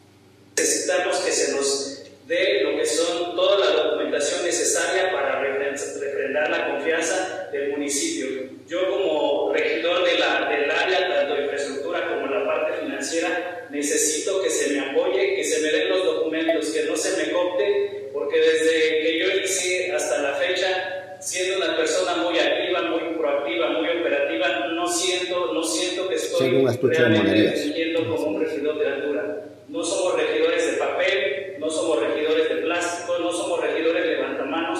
[0.59, 6.75] Necesitamos que se nos dé lo que son toda la documentación necesaria para refrendar la
[6.75, 8.27] confianza del municipio.
[8.69, 14.43] Yo como regidor de la, del área, tanto de infraestructura como la parte financiera, necesito
[14.43, 17.92] que se me apoye, que se me den los documentos, que no se me copte,
[18.23, 23.71] porque desde que yo hice hasta la fecha, siendo una persona muy activa, muy proactiva,
[23.71, 29.45] muy operativa, no siento, no siento que estoy realmente como un regidor de altura.
[29.69, 34.79] No somos regidores de papel, no somos regidores de plástico, no somos regidores de levantamanos,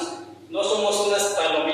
[0.51, 1.73] no somos unas palomitas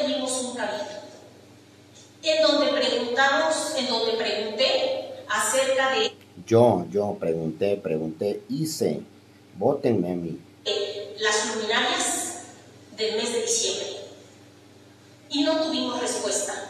[0.00, 0.84] tuvimos un cabildo,
[2.22, 6.12] en donde preguntamos, en donde pregunté acerca de...
[7.06, 9.00] Yo, pregunté, pregunté, hice,
[9.56, 10.40] votenme a mí.
[11.20, 12.42] Las luminarias
[12.96, 13.86] del mes de diciembre.
[15.30, 16.68] Y no tuvimos respuesta.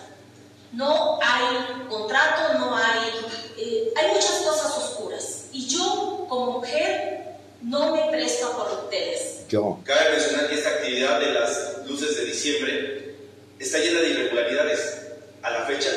[0.73, 3.11] No hay contrato, no hay...
[3.57, 5.47] Eh, hay muchas cosas oscuras.
[5.53, 9.49] Y yo, como mujer, no me presto a corrupteles.
[9.49, 9.79] Yo.
[9.85, 13.17] Cabe mencionar que esta actividad de las luces de diciembre
[13.59, 15.03] está llena de irregularidades.
[15.43, 15.89] A la fecha,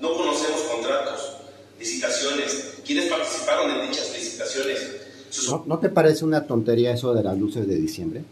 [0.00, 1.34] no conocemos contratos,
[1.78, 4.96] licitaciones, quiénes participaron en dichas licitaciones.
[5.66, 8.24] ¿No, te parece una tontería eso de las luces de diciembre?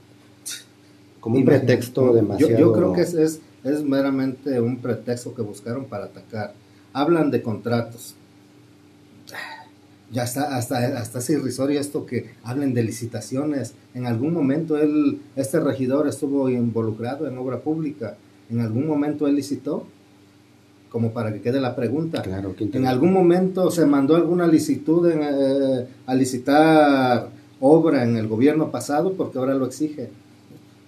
[1.21, 2.59] Como un pretexto demasiado...
[2.59, 6.55] Yo, creo que es, es, es meramente un pretexto que buscaron para atacar.
[6.93, 8.15] Hablan de contratos,
[10.15, 13.75] ya está, hasta, hasta es irrisorio esto que hablen de licitaciones.
[13.95, 18.17] En algún momento él, este regidor estuvo involucrado en obra pública.
[18.49, 19.89] En algún momento él licitó,
[20.95, 22.23] como para que quede la pregunta.
[22.23, 28.71] Claro, en algún momento se mandó alguna licitud eh, a licitar obra en el gobierno
[28.71, 30.11] pasado porque ahora lo exige.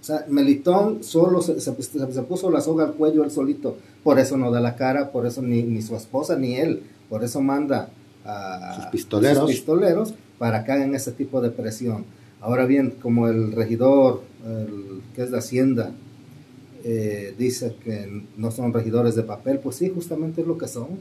[0.00, 3.78] O sea, Melitón solo se, se, puso la soga al cuello él solito.
[4.04, 6.84] Por eso no da la cara, por eso ni, ni su esposa ni él.
[7.10, 7.88] Por eso manda
[8.24, 9.50] a sus pistoleros.
[9.50, 12.04] pistoleros para que hagan ese tipo de presión.
[12.40, 15.90] Ahora bien, como el regidor, el, que es de Hacienda,
[16.88, 21.00] eh, dice que no son regidores de papel, pues sí, justamente es lo que son.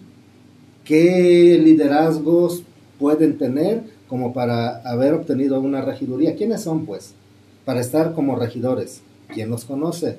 [0.83, 2.63] ¿Qué liderazgos
[2.97, 6.35] pueden tener como para haber obtenido una regiduría?
[6.35, 7.13] ¿Quiénes son, pues,
[7.65, 9.01] para estar como regidores?
[9.31, 10.17] ¿Quién los conoce?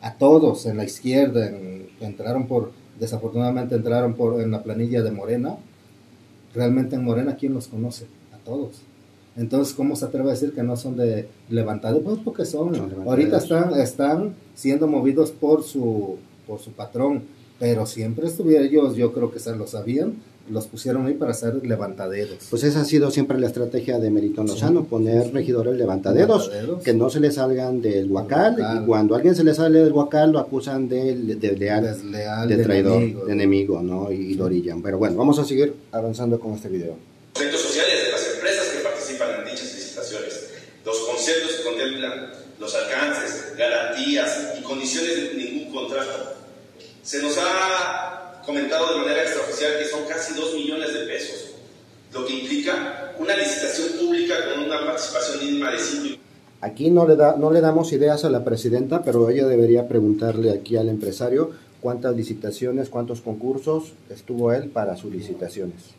[0.00, 1.50] A todos en la izquierda,
[2.00, 5.58] entraron por, desafortunadamente entraron por, en la planilla de Morena,
[6.54, 8.06] realmente en Morena, ¿quién los conoce?
[8.32, 8.80] A todos.
[9.36, 12.02] Entonces, ¿cómo se atreve a decir que no son de levantados?
[12.04, 12.74] Pues porque son.
[13.06, 17.22] Ahorita están, están siendo movidos por su, por su patrón,
[17.58, 20.14] pero siempre estuvieron ellos, yo creo que se lo sabían,
[20.50, 22.38] los pusieron ahí para ser levantaderos.
[22.50, 26.50] Pues esa ha sido siempre la estrategia de Meritón Lozano, poner regidores levantaderos,
[26.84, 30.32] que no se le salgan del huacal, y cuando alguien se le sale del huacal
[30.32, 34.12] lo acusan de, de, de traidor, de enemigo, ¿no?
[34.12, 34.82] Y, lo orillan.
[34.82, 36.96] Pero bueno, vamos a seguir avanzando con este video.
[37.32, 38.63] Conceptos sociales de las empresas
[40.84, 46.34] Los conceptos que contemplan los alcances, garantías y condiciones de ningún contrato.
[47.02, 51.50] Se nos ha comentado de manera extraoficial que son casi 2 millones de pesos,
[52.12, 56.24] lo que implica una licitación pública con una participación mínima de 5
[56.64, 60.50] Aquí no le, da, no le damos ideas a la presidenta, pero ella debería preguntarle
[60.50, 61.50] aquí al empresario
[61.82, 65.94] cuántas licitaciones, cuántos concursos estuvo él para sus licitaciones.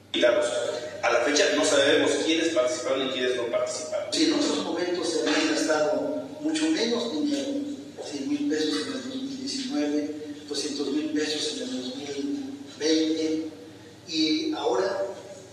[1.05, 4.11] A la fecha no sabemos quiénes participaron y quiénes no participaron.
[4.11, 7.51] Si en otros momentos se habían gastado mucho menos dinero,
[8.03, 10.15] 100 mil pesos en el 2019,
[10.49, 13.49] 200 mil pesos en el 2020
[14.07, 15.05] y ahora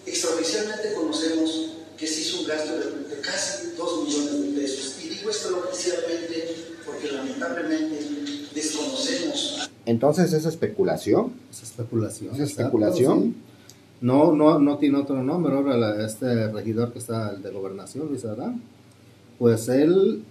[0.06, 4.94] extraoficialmente conocemos que se hizo un gasto de, casi 2 millones de pesos.
[5.04, 7.98] Y digo extraoficialmente porque lamentablemente
[8.54, 9.68] desconocemos.
[9.84, 11.34] Entonces, ¿es especulación?
[11.50, 12.34] Es especulación.
[12.36, 13.51] ¿Es especulación?
[14.02, 15.54] No, no, no tiene otro nombre.
[15.54, 18.60] Ahora, este regidor que está, el de gobernación, Luis Adán,
[19.38, 20.24] pues él,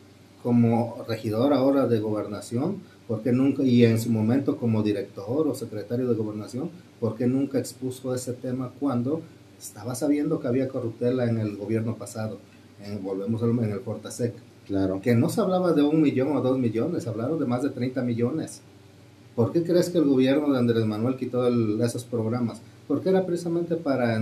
[0.43, 6.09] como regidor ahora de gobernación, porque nunca, y en su momento como director o secretario
[6.09, 9.21] de gobernación, ¿por qué nunca expuso ese tema cuando
[9.57, 12.39] estaba sabiendo que había corruptela en el gobierno pasado?
[12.83, 14.33] En, volvemos en el Fortasec.
[14.67, 15.01] Claro.
[15.01, 18.01] Que no se hablaba de un millón o dos millones, hablaron de más de 30
[18.01, 18.61] millones.
[19.33, 22.61] ¿Por qué crees que el gobierno de Andrés Manuel quitó esos programas?
[22.91, 24.21] Porque era precisamente para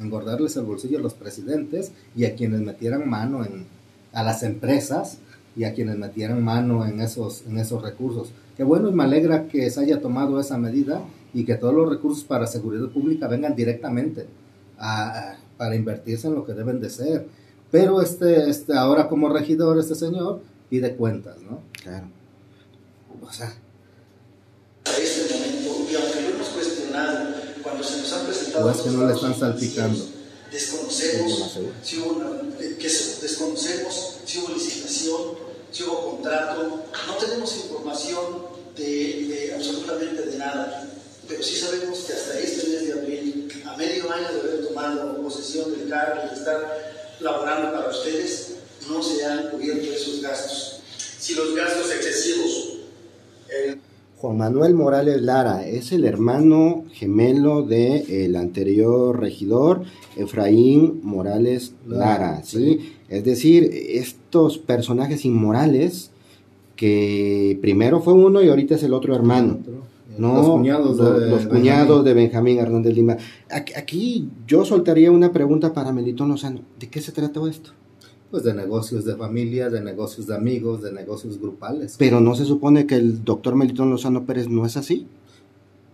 [0.00, 3.66] engordarles el bolsillo a los presidentes y a quienes metieran mano en,
[4.12, 5.18] a las empresas
[5.56, 8.28] y a quienes metieran mano en esos, en esos recursos.
[8.56, 11.00] Qué bueno y me alegra que se haya tomado esa medida
[11.34, 14.28] y que todos los recursos para seguridad pública vengan directamente
[15.56, 17.26] para invertirse en lo que deben de ser.
[17.72, 21.58] Pero este, este, ahora como regidor, este señor pide cuentas, ¿no?
[21.82, 22.06] Claro.
[23.20, 23.52] O sea.
[27.86, 28.66] Se nos han presentado.
[28.66, 30.04] O es que no le están salpicando.
[30.50, 32.20] Desconocemos si hubo
[32.58, 35.20] que desconocemos si hubo licitación,
[35.70, 38.46] si hubo contrato, no tenemos información
[38.76, 40.88] de, absolutamente de nada,
[41.28, 45.22] pero sí sabemos que hasta este mes de abril, a medio año de haber tomado
[45.22, 48.48] posesión del cargo y de estar laborando para ustedes,
[48.88, 50.80] no se han cubierto esos gastos.
[51.18, 52.72] Si los gastos excesivos...
[54.26, 59.82] Juan Manuel Morales Lara es el hermano gemelo del anterior regidor
[60.16, 62.92] Efraín Morales Lara, ¿sí?
[63.08, 66.10] Es decir, estos personajes inmorales
[66.74, 69.60] que primero fue uno y ahorita es el otro hermano.
[70.18, 73.16] No, los cuñados, de, los cuñados de Benjamín Hernández Lima.
[73.48, 76.62] Aquí, yo soltaría una pregunta para Melitón Lozano.
[76.80, 77.70] ¿De qué se trata esto?
[78.30, 81.96] Pues de negocios de familia, de negocios de amigos, de negocios grupales.
[81.98, 85.06] Pero no se supone que el doctor Melitón Lozano Pérez no es así.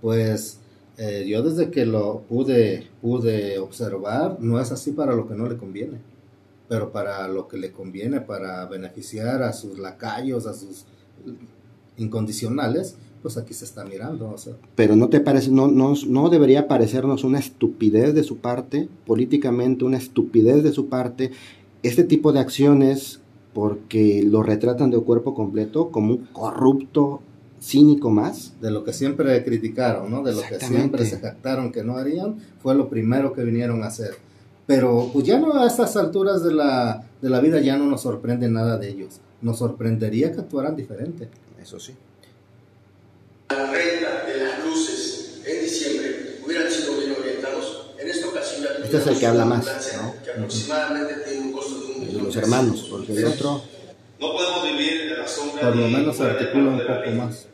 [0.00, 0.58] Pues
[0.98, 5.48] eh, yo desde que lo pude, pude observar, no es así para lo que no
[5.48, 5.98] le conviene,
[6.68, 10.84] pero para lo que le conviene, para beneficiar a sus lacayos, a sus
[11.96, 14.34] incondicionales, pues aquí se está mirando.
[14.74, 19.84] Pero no te parece, no, no, no debería parecernos una estupidez de su parte, políticamente
[19.84, 21.30] una estupidez de su parte,
[21.82, 23.20] este tipo de acciones
[23.52, 27.22] porque lo retratan de cuerpo completo como un corrupto
[27.60, 28.54] cínico más.
[28.60, 30.22] De lo que siempre criticaron, ¿no?
[30.22, 33.86] De lo que siempre se jactaron que no harían, fue lo primero que vinieron a
[33.86, 34.16] hacer.
[34.66, 38.02] Pero pues ya no a estas alturas de la, de la vida ya no nos
[38.02, 39.20] sorprende nada de ellos.
[39.40, 41.28] Nos sorprendería que actuaran diferente.
[41.60, 41.94] Eso sí.
[43.50, 47.90] La renta de las luces en diciembre hubieran sido bien orientados.
[48.00, 49.66] En esta ocasión ya Este es el que habla más,
[49.96, 50.21] ¿no?
[50.32, 52.24] Que aproximadamente tiene un costo de un millón.
[52.24, 53.62] Los hermanos, porque el otro...
[54.18, 55.62] No podemos vivir en la sombra.
[55.62, 57.46] Por lo menos se articula un poco más.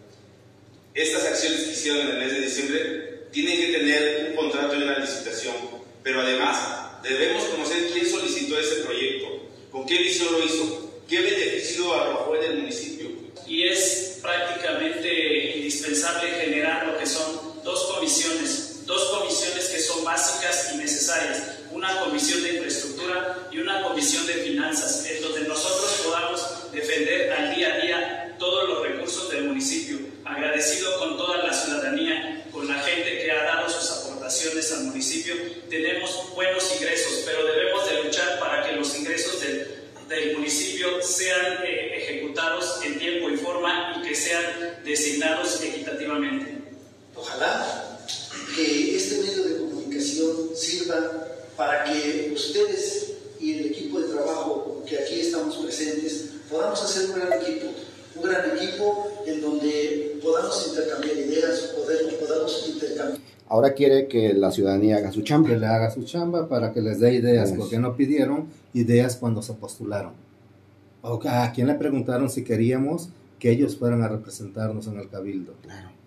[0.95, 4.83] Estas acciones que hicieron en el mes de diciembre tienen que tener un contrato y
[4.83, 5.55] una licitación,
[6.03, 9.29] pero además debemos conocer quién solicitó ese proyecto,
[9.71, 13.09] con qué visión lo hizo, qué beneficio arrojó en el municipio.
[13.47, 20.71] Y es prácticamente indispensable generar lo que son dos comisiones, dos comisiones que son básicas
[20.73, 26.73] y necesarias, una comisión de infraestructura y una comisión de finanzas, en donde nosotros podamos
[26.73, 32.47] defender al día a día todos los recursos del municipio, agradecido con toda la ciudadanía,
[32.51, 35.35] con la gente que ha dado sus aportaciones al municipio.
[35.69, 41.59] Tenemos buenos ingresos, pero debemos de luchar para que los ingresos del, del municipio sean
[41.63, 46.57] eh, ejecutados en tiempo y forma y que sean designados equitativamente.
[47.15, 47.88] Ojalá
[48.55, 54.99] que este medio de comunicación sirva para que ustedes y el equipo de trabajo que
[54.99, 57.67] aquí estamos presentes podamos hacer un gran equipo,
[58.17, 61.75] un gran equipo en donde podamos intercambiar ideas,
[62.19, 63.19] podamos intercambiar.
[63.49, 65.49] Ahora quiere que la ciudadanía haga su chamba.
[65.49, 69.41] Que le haga su chamba para que les dé ideas, porque no pidieron ideas cuando
[69.41, 70.13] se postularon.
[71.01, 75.55] O a quién le preguntaron si queríamos que ellos fueran a representarnos en el cabildo.
[75.63, 75.98] Claro.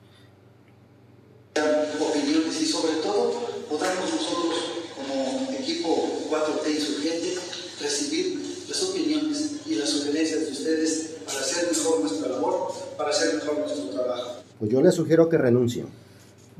[1.54, 3.34] Opiniones y sobre todo
[3.70, 4.56] podamos nosotros
[4.96, 7.36] como equipo 4T insurgente
[7.82, 13.36] recibir las opiniones y las sugerencias de ustedes para hacer mejor nuestra labor, para hacer
[13.36, 14.32] mejor nuestro trabajo.
[14.60, 15.88] Pues yo les sugiero que renuncien.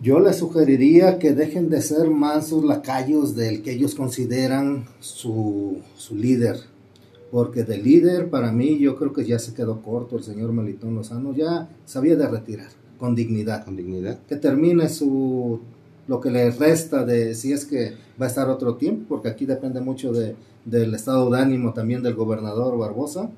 [0.02, 6.16] Yo les sugeriría que dejen de ser mansos lacayos del que ellos consideran su, su
[6.16, 6.58] líder.
[7.32, 10.96] Porque de líder, para mí, yo creo que ya se quedó corto el señor Melitón
[10.96, 11.34] Lozano.
[11.34, 13.66] Ya sabía de retirar, con dignidad.
[13.66, 14.20] Con dignidad.
[14.30, 15.60] Que termine su
[16.08, 19.48] lo que le resta de si es que va a estar otro tiempo, porque aquí
[19.48, 20.36] depende mucho de,
[20.66, 23.32] del estado de ánimo también del gobernador Barbosa,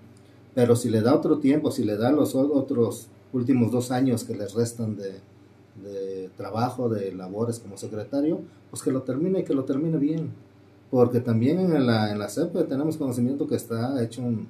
[0.54, 4.36] pero si le da otro tiempo, si le da los otros últimos dos años que
[4.36, 5.21] les restan de,
[5.82, 10.32] de trabajo, de labores como secretario, pues que lo termine y que lo termine bien,
[10.91, 14.47] porque también en la, en la CEP tenemos conocimiento que está hecho un,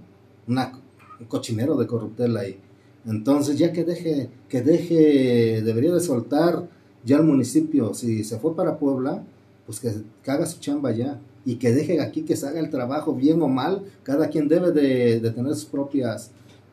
[0.48, 0.72] una,
[1.20, 2.60] un cochinero de corruptela ahí.
[3.06, 6.68] Entonces ya que deje, que deje, debería de soltar
[7.04, 9.24] ya el municipio, si se fue para Puebla,
[9.66, 9.92] pues que,
[10.30, 13.48] haga su chamba ya y que deje aquí que se haga el trabajo bien o
[13.48, 16.32] mal, cada quien debe de, de tener sus propias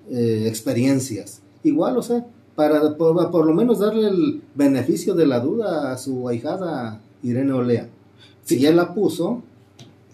[0.09, 1.40] eh, experiencias.
[1.62, 5.99] Igual, o sea, para por, por, lo menos darle el beneficio de la duda a
[5.99, 7.88] su ahijada Irene Olea.
[8.45, 8.66] Si sí.
[8.66, 9.43] él la puso...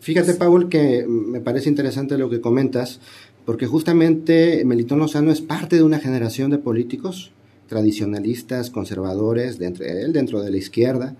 [0.00, 3.00] Fíjate, Paul, que me parece interesante lo que comentas,
[3.46, 7.30] porque justamente Melitón Lozano es parte de una generación de políticos
[7.68, 9.68] tradicionalistas, conservadores, de
[10.02, 11.16] él, dentro de la izquierda,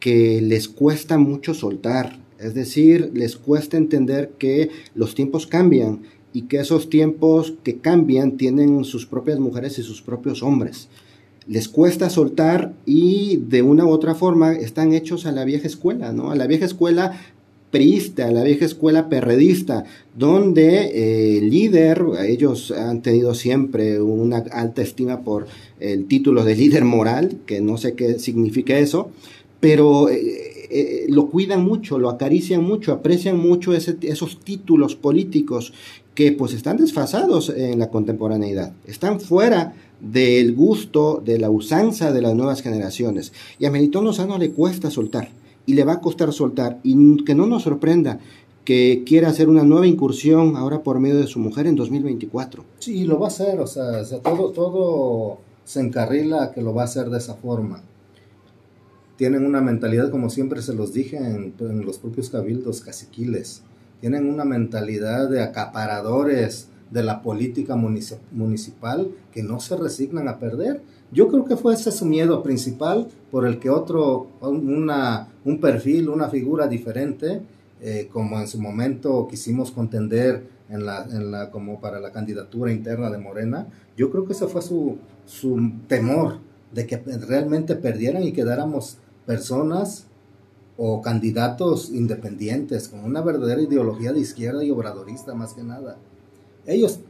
[0.00, 6.02] que les cuesta mucho soltar, es decir, les cuesta entender que los tiempos cambian
[6.32, 10.88] y que esos tiempos que cambian tienen sus propias mujeres y sus propios hombres.
[11.48, 16.12] Les cuesta soltar y de una u otra forma están hechos a la vieja escuela,
[16.12, 16.30] ¿no?
[16.30, 17.18] A la vieja escuela
[17.70, 19.84] priista, la vieja escuela perredista,
[20.16, 25.46] donde eh, el líder, ellos han tenido siempre una alta estima por
[25.80, 29.10] el título de líder moral, que no sé qué significa eso,
[29.60, 35.72] pero eh, eh, lo cuidan mucho, lo acarician mucho, aprecian mucho esos títulos políticos
[36.14, 42.22] que pues están desfasados en la contemporaneidad, están fuera del gusto, de la usanza de
[42.22, 43.32] las nuevas generaciones.
[43.58, 45.30] Y a Melitón Lozano le cuesta soltar
[45.68, 48.20] y le va a costar soltar y que no nos sorprenda
[48.64, 52.64] que quiere hacer una nueva incursión ahora por medio de su mujer en 2024.
[52.78, 56.84] Sí, lo va a hacer, o sea, todo, todo se encarrila que lo va a
[56.86, 57.82] hacer de esa forma.
[59.16, 63.62] Tienen una mentalidad, como siempre se los dije en, en los propios cabildos caciquiles,
[64.00, 70.82] tienen una mentalidad de acaparadores de la política municipal que no se resignan a perder.
[71.12, 76.08] Yo creo que fue ese su miedo principal por el que otro, una, un perfil,
[76.08, 77.42] una figura diferente,
[77.80, 82.72] eh, como en su momento quisimos contender en la, en la, como para la candidatura
[82.72, 83.66] interna de Morena,
[83.96, 86.38] yo creo que ese fue su, su temor
[86.72, 90.06] de que realmente perdieran y quedáramos personas
[90.76, 95.96] o candidatos independientes con una verdadera ideología de izquierda y obradorista más que nada.
[96.68, 97.00] Ellos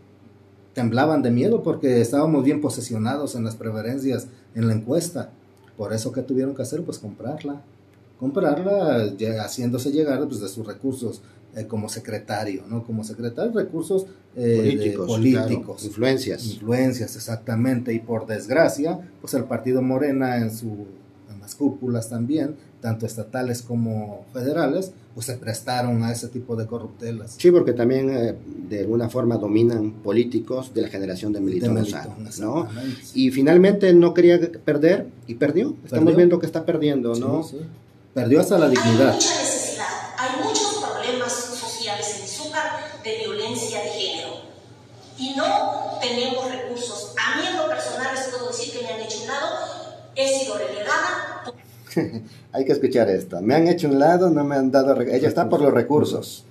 [0.73, 5.31] temblaban de miedo porque estábamos bien posesionados en las preferencias en la encuesta.
[5.77, 7.61] Por eso que tuvieron que hacer, pues comprarla.
[8.19, 11.21] Comprarla haciéndose llegar pues, de sus recursos
[11.57, 12.85] eh, como secretario, ¿no?
[12.85, 14.07] Como secretario recursos
[14.37, 16.47] eh, políticos, influencias.
[16.47, 17.93] Influencias, exactamente.
[17.93, 20.87] Y por desgracia, pues el partido Morena en, su,
[21.49, 27.35] las cúpulas también tanto estatales como federales, pues se prestaron a ese tipo de corruptelas.
[27.39, 28.37] Sí, porque también eh,
[28.69, 31.73] de alguna forma dominan políticos de la generación de Milito,
[32.39, 32.69] ¿no?
[33.15, 35.75] Y finalmente no quería perder y perdió.
[35.85, 37.49] Estamos viendo que está perdiendo, ¿no?
[38.15, 39.09] Perdió hasta la dignidad.
[39.09, 39.87] Hay mucha necesidad,
[40.19, 44.29] hay muchos problemas sociales en Izúcar de violencia de género
[45.19, 47.15] y no tenemos recursos.
[47.17, 49.47] A mí en lo personal les puedo decir que me han hecho un lado,
[50.15, 51.28] he sido relegada.
[52.53, 53.41] Hay que escuchar esto.
[53.41, 55.01] Me han hecho un lado, no me han dado...
[55.01, 56.45] Ella está por los recursos.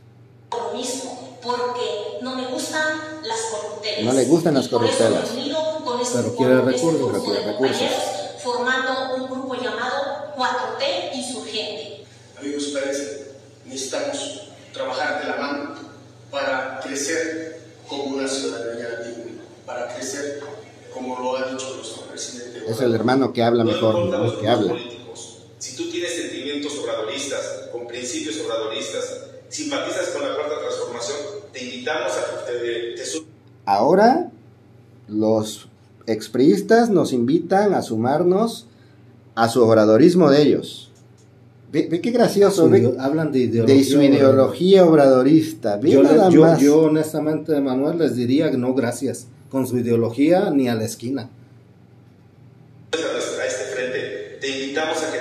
[0.49, 4.05] Por lo mismo, porque no me gustan las corruptelas.
[4.05, 5.29] No le gustan las corruptelas.
[6.01, 7.87] Este pero quiere recursos, pero quiere recursos.
[8.43, 12.05] Formando un grupo llamado 4T Insurgente.
[12.39, 13.31] Amigos, parece,
[13.65, 15.75] necesitamos trabajar de la mano
[16.31, 20.41] para crecer como una ciudadanía digna, para crecer
[20.93, 22.63] como lo ha dicho nuestro presidente.
[22.67, 24.39] Es el hermano que habla mejor, ¿no?
[24.39, 24.75] que habla.
[25.77, 31.17] Tú tienes sentimientos obradoristas, con principios obradoristas, simpatizas con la cuarta transformación,
[31.53, 33.27] te invitamos a que te, te
[33.65, 34.31] Ahora
[35.07, 35.67] los
[36.07, 38.65] expriistas nos invitan a sumarnos
[39.35, 40.89] a su obradorismo de ellos.
[41.71, 42.69] Ve, qué gracioso.
[42.97, 45.79] hablan de, de su ideología obradorista.
[45.81, 46.01] Yo,
[46.31, 49.27] yo, yo, honestamente, Manuel, les diría no gracias.
[49.49, 51.29] Con su ideología ni a la esquina.
[54.39, 55.17] Te invitamos a que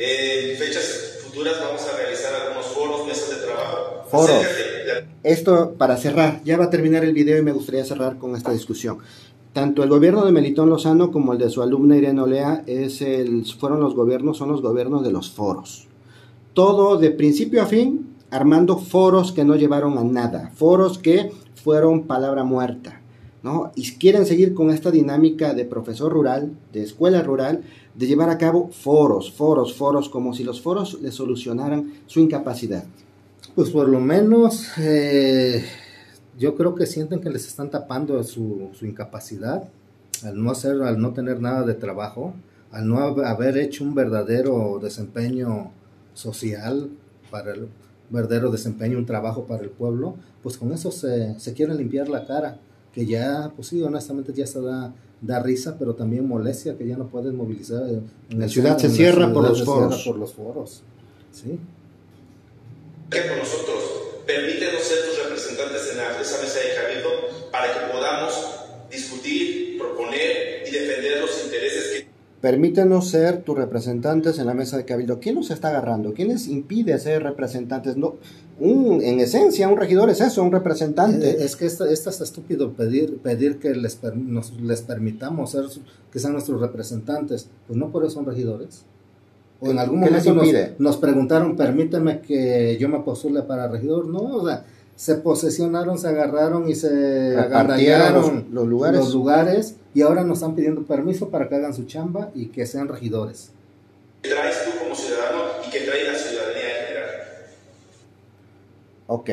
[0.00, 4.04] en fechas futuras vamos a realizar algunos foros, mesas de trabajo.
[4.08, 4.46] Foros.
[5.22, 8.52] Esto para cerrar, ya va a terminar el video y me gustaría cerrar con esta
[8.52, 8.98] discusión.
[9.52, 13.44] Tanto el gobierno de Melitón Lozano como el de su alumna Irene Olea es el,
[13.44, 15.88] fueron los gobiernos, son los gobiernos de los foros.
[16.54, 21.32] Todo de principio a fin, armando foros que no llevaron a nada, foros que
[21.62, 23.00] fueron palabra muerta.
[23.42, 23.72] ¿no?
[23.74, 27.62] Y quieren seguir con esta dinámica de profesor rural, de escuela rural,
[27.98, 32.84] de llevar a cabo foros, foros, foros, como si los foros le solucionaran su incapacidad.
[33.56, 35.64] Pues por lo menos eh,
[36.38, 39.68] yo creo que sienten que les están tapando su, su, incapacidad
[40.22, 42.34] al no hacer, al no tener nada de trabajo,
[42.70, 45.72] al no haber hecho un verdadero desempeño
[46.14, 46.90] social
[47.32, 47.68] para el
[48.10, 52.24] verdadero desempeño, un trabajo para el pueblo, pues con eso se, se quieren limpiar la
[52.24, 52.60] cara,
[52.92, 56.96] que ya, pues sí, honestamente ya se da da risa, pero también molestia que ya
[56.96, 57.82] no puedes movilizar.
[58.30, 60.04] En la ciudad se cierra por los foros.
[60.04, 60.82] por los foros.
[61.32, 61.58] Sí.
[63.10, 63.82] Que con nosotros,
[64.26, 67.10] permítenos ser tus representantes en la, esa mesa de cabildo
[67.50, 68.34] para que podamos
[68.90, 71.87] discutir, proponer y defender los intereses
[72.40, 75.18] Permítenos ser tus representantes en la mesa de cabildo.
[75.18, 76.14] ¿Quién nos está agarrando?
[76.14, 77.96] ¿Quién les impide ser representantes?
[77.96, 78.14] No,
[78.60, 81.30] un, en esencia, un regidor es eso, un representante.
[81.30, 85.64] Eh, es que esto, es estúpido pedir, pedir que les, nos, les permitamos ser,
[86.12, 87.48] que sean nuestros representantes.
[87.66, 88.84] Pues no por eso son regidores.
[89.60, 94.06] O en algún momento nos, nos, preguntaron, permíteme que yo me postule para regidor.
[94.06, 94.64] No, o sea,
[94.98, 98.98] se posesionaron, se agarraron y se agarraron los, lugares.
[98.98, 102.66] los lugares y ahora nos están pidiendo permiso para que hagan su chamba y que
[102.66, 103.52] sean regidores.
[104.22, 107.10] ¿Qué traes tú como ciudadano y que trae la ciudadanía en general?
[109.06, 109.30] Ok,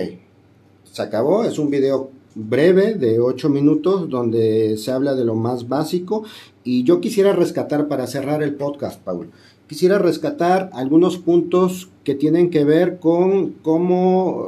[0.84, 5.68] se acabó, es un video breve de 8 minutos donde se habla de lo más
[5.68, 6.26] básico
[6.64, 9.32] y yo quisiera rescatar para cerrar el podcast, Paul,
[9.68, 14.46] quisiera rescatar algunos puntos que tienen que ver con cómo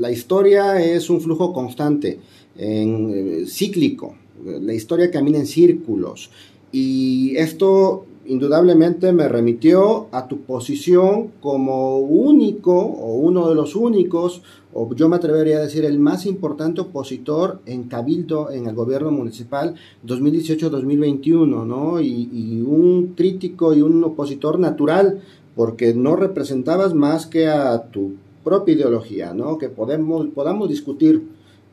[0.00, 2.18] la historia es un flujo constante,
[2.56, 6.30] en, eh, cíclico, la historia camina en círculos
[6.72, 14.42] y esto indudablemente me remitió a tu posición como único o uno de los únicos,
[14.74, 19.10] o yo me atrevería a decir el más importante opositor en Cabildo en el gobierno
[19.10, 19.76] municipal
[20.06, 22.00] 2018-2021, ¿no?
[22.00, 25.22] Y, y, un crítico y un opositor natural,
[25.56, 28.12] porque no representabas más que a tu
[28.44, 29.58] propia ideología, ¿no?
[29.58, 31.22] Que podemos, podamos discutir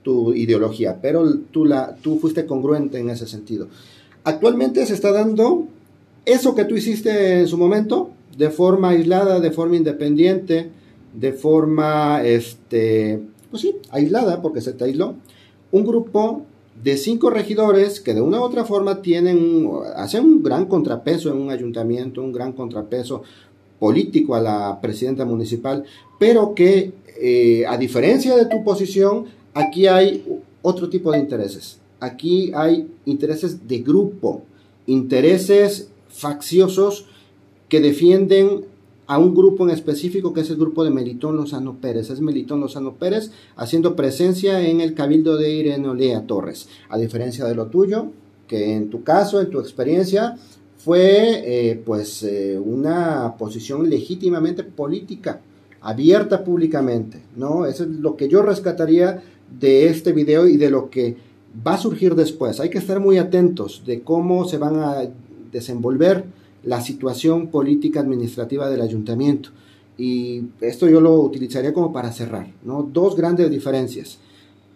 [0.03, 3.67] tu ideología, pero tú, la, tú fuiste congruente en ese sentido.
[4.23, 5.65] Actualmente se está dando
[6.25, 10.69] eso que tú hiciste en su momento, de forma aislada, de forma independiente,
[11.13, 15.15] de forma, este, pues sí, aislada, porque se te aisló,
[15.71, 16.43] un grupo
[16.83, 21.37] de cinco regidores que de una u otra forma tienen, hacen un gran contrapeso en
[21.37, 23.23] un ayuntamiento, un gran contrapeso
[23.79, 25.83] político a la presidenta municipal,
[26.19, 30.23] pero que eh, a diferencia de tu posición, aquí hay
[30.61, 31.79] otro tipo de intereses.
[31.99, 34.43] Aquí hay intereses de grupo,
[34.85, 37.05] intereses facciosos
[37.69, 38.65] que defienden
[39.07, 42.09] a un grupo en específico que es el grupo de Melitón Lozano Pérez.
[42.09, 46.67] Es Melitón Lozano Pérez haciendo presencia en el cabildo de Irene Olea Torres.
[46.89, 48.07] A diferencia de lo tuyo,
[48.47, 50.37] que en tu caso, en tu experiencia,
[50.85, 55.41] fue eh, pues eh, una posición legítimamente política,
[55.81, 57.65] abierta públicamente, ¿no?
[57.65, 59.23] Eso es lo que yo rescataría
[59.59, 61.17] de este video y de lo que
[61.65, 62.59] va a surgir después.
[62.59, 64.97] Hay que estar muy atentos de cómo se van a
[65.51, 66.25] desenvolver
[66.63, 69.49] la situación política administrativa del ayuntamiento.
[69.97, 72.83] Y esto yo lo utilizaría como para cerrar, ¿no?
[72.83, 74.19] Dos grandes diferencias.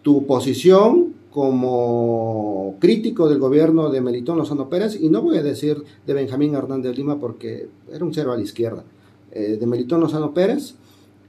[0.02, 5.82] Tu posición como crítico del gobierno de Melitón Lozano Pérez, y no voy a decir
[6.06, 8.84] de Benjamín Hernández Lima porque era un cero a la izquierda,
[9.30, 10.74] eh, de Melitón Lozano Pérez,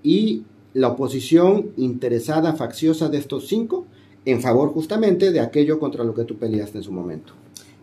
[0.03, 0.43] y
[0.73, 3.85] la oposición interesada, facciosa de estos cinco,
[4.25, 7.33] en favor justamente de aquello contra lo que tú peleaste en su momento.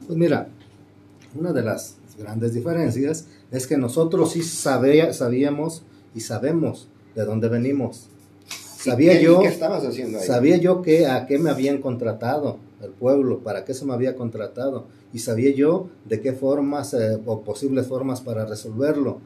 [0.07, 0.49] Pues mira,
[1.39, 5.83] una de las grandes diferencias es que nosotros sí sabía, sabíamos
[6.14, 8.09] y sabemos de dónde venimos.
[8.79, 10.26] Sabía yo, ¿qué estabas haciendo ahí?
[10.26, 14.14] sabía yo que a qué me habían contratado el pueblo, para qué se me había
[14.14, 19.18] contratado y sabía yo de qué formas eh, o posibles formas para resolverlo.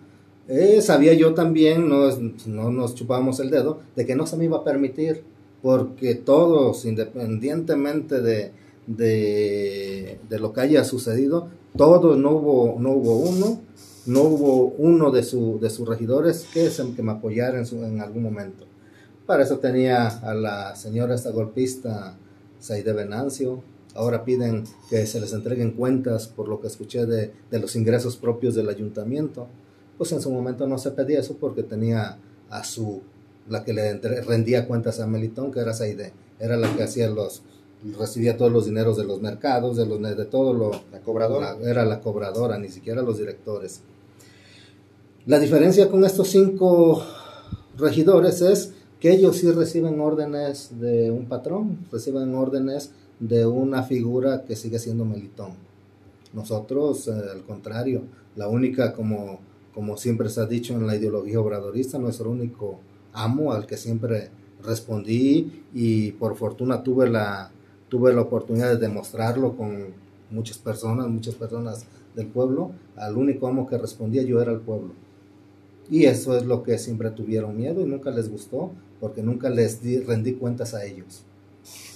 [0.49, 2.09] Eh, sabía yo también, no,
[2.47, 5.23] no nos chupábamos el dedo, de que no se me iba a permitir,
[5.61, 8.53] porque todos, independientemente de,
[8.87, 13.61] de, de, lo que haya sucedido, todo, no hubo, no hubo uno,
[14.07, 17.85] no hubo uno de, su, de sus regidores que, se, que me apoyara en, su,
[17.85, 18.72] en algún momento.
[19.33, 22.19] Para eso tenía a la señora esta golpista,
[22.61, 23.63] Saide Venancio.
[23.95, 28.19] Ahora piden que se les entreguen cuentas por lo que escuché de, de los ingresos
[28.19, 29.47] propios del ayuntamiento.
[29.97, 32.19] Pues en su momento no se pedía eso porque tenía
[32.51, 33.01] a su,
[33.49, 37.41] la que le rendía cuentas a Melitón, que era Saide, era la que hacía los,
[37.99, 40.73] recibía todos los dineros de los mercados, de, los, de todo lo...
[40.93, 41.57] La cobradora.
[41.65, 43.81] era la cobradora, ni siquiera los directores.
[45.25, 47.03] La diferencia con estos cinco
[47.79, 54.45] regidores es que ellos sí reciben órdenes de un patrón, reciben órdenes de una figura
[54.45, 55.55] que sigue siendo Melitón.
[56.33, 58.03] Nosotros, eh, al contrario,
[58.37, 59.41] la única, como,
[59.75, 62.79] como siempre se ha dicho en la ideología obradorista, nuestro único
[63.13, 64.31] amo al que siempre
[64.63, 67.51] respondí y por fortuna tuve la,
[67.89, 69.87] tuve la oportunidad de demostrarlo con
[70.31, 74.93] muchas personas, muchas personas del pueblo, al único amo que respondía yo era el pueblo.
[75.91, 78.71] Y eso es lo que siempre tuvieron miedo y nunca les gustó,
[79.03, 81.25] porque nunca les di, rendí cuentas a ellos.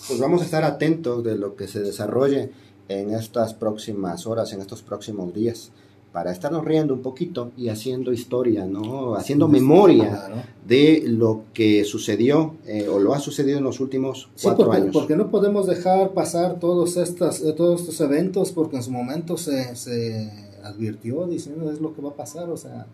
[0.09, 2.50] Pues vamos a estar atentos de lo que se desarrolle
[2.88, 5.70] en estas próximas horas, en estos próximos días
[6.16, 9.16] para estarnos riendo un poquito y haciendo historia, ¿no?
[9.16, 14.64] Haciendo memoria de lo que sucedió eh, o lo ha sucedido en los últimos cuatro
[14.64, 14.92] porque, años.
[14.94, 19.36] Porque no podemos dejar pasar todos, estas, eh, todos estos eventos porque en su momento
[19.36, 20.32] se, se
[20.64, 22.86] advirtió diciendo es lo que va a pasar, o sea,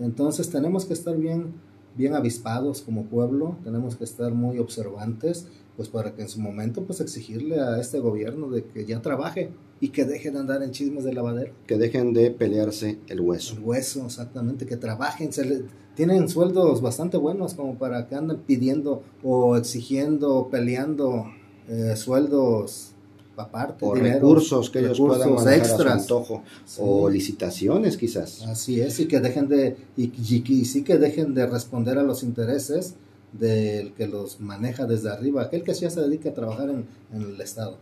[0.00, 1.54] entonces tenemos que estar bien,
[1.96, 6.84] bien avispados como pueblo, tenemos que estar muy observantes, pues para que en su momento
[6.84, 10.70] pues exigirle a este gobierno de que ya trabaje y que dejen de andar en
[10.70, 11.52] chismes de lavadero.
[11.66, 13.56] Que dejen de pelearse el hueso.
[13.56, 15.64] El hueso, exactamente, que trabajen, se
[15.94, 21.26] tienen sueldos bastante buenos como para que anden pidiendo o exigiendo, peleando
[21.68, 22.93] eh, sueldos
[23.36, 23.84] aparte.
[23.84, 26.02] O recursos que ellos puedan manejar extras.
[26.02, 26.42] antojo.
[26.78, 28.42] O licitaciones quizás.
[28.42, 32.22] Así es, y que dejen de, y, y sí que dejen de responder a los
[32.22, 32.94] intereses
[33.32, 37.34] del que los maneja desde arriba, aquel que ya se dedica a trabajar en, en
[37.34, 37.76] el Estado.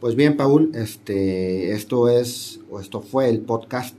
[0.00, 3.94] Pues bien, Paul, este, esto es, o esto fue el podcast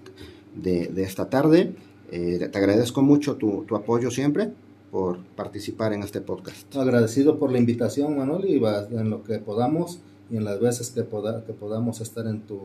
[0.56, 1.76] de, de esta tarde.
[2.12, 4.52] Eh, te agradezco mucho tu, tu, apoyo siempre
[4.92, 6.76] por participar en este podcast.
[6.76, 8.56] Agradecido por la invitación, Manuel, y
[8.96, 10.00] en lo que podamos
[10.30, 12.56] y en las veces que, poda, que podamos estar en tu,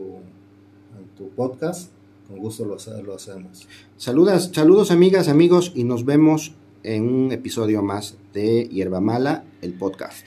[0.97, 1.91] en tu podcast,
[2.27, 3.67] con gusto lo, hacemos.
[3.97, 6.53] Saludas, saludos amigas, amigos y nos vemos
[6.83, 10.25] en un episodio más de Hierba Mala, el podcast.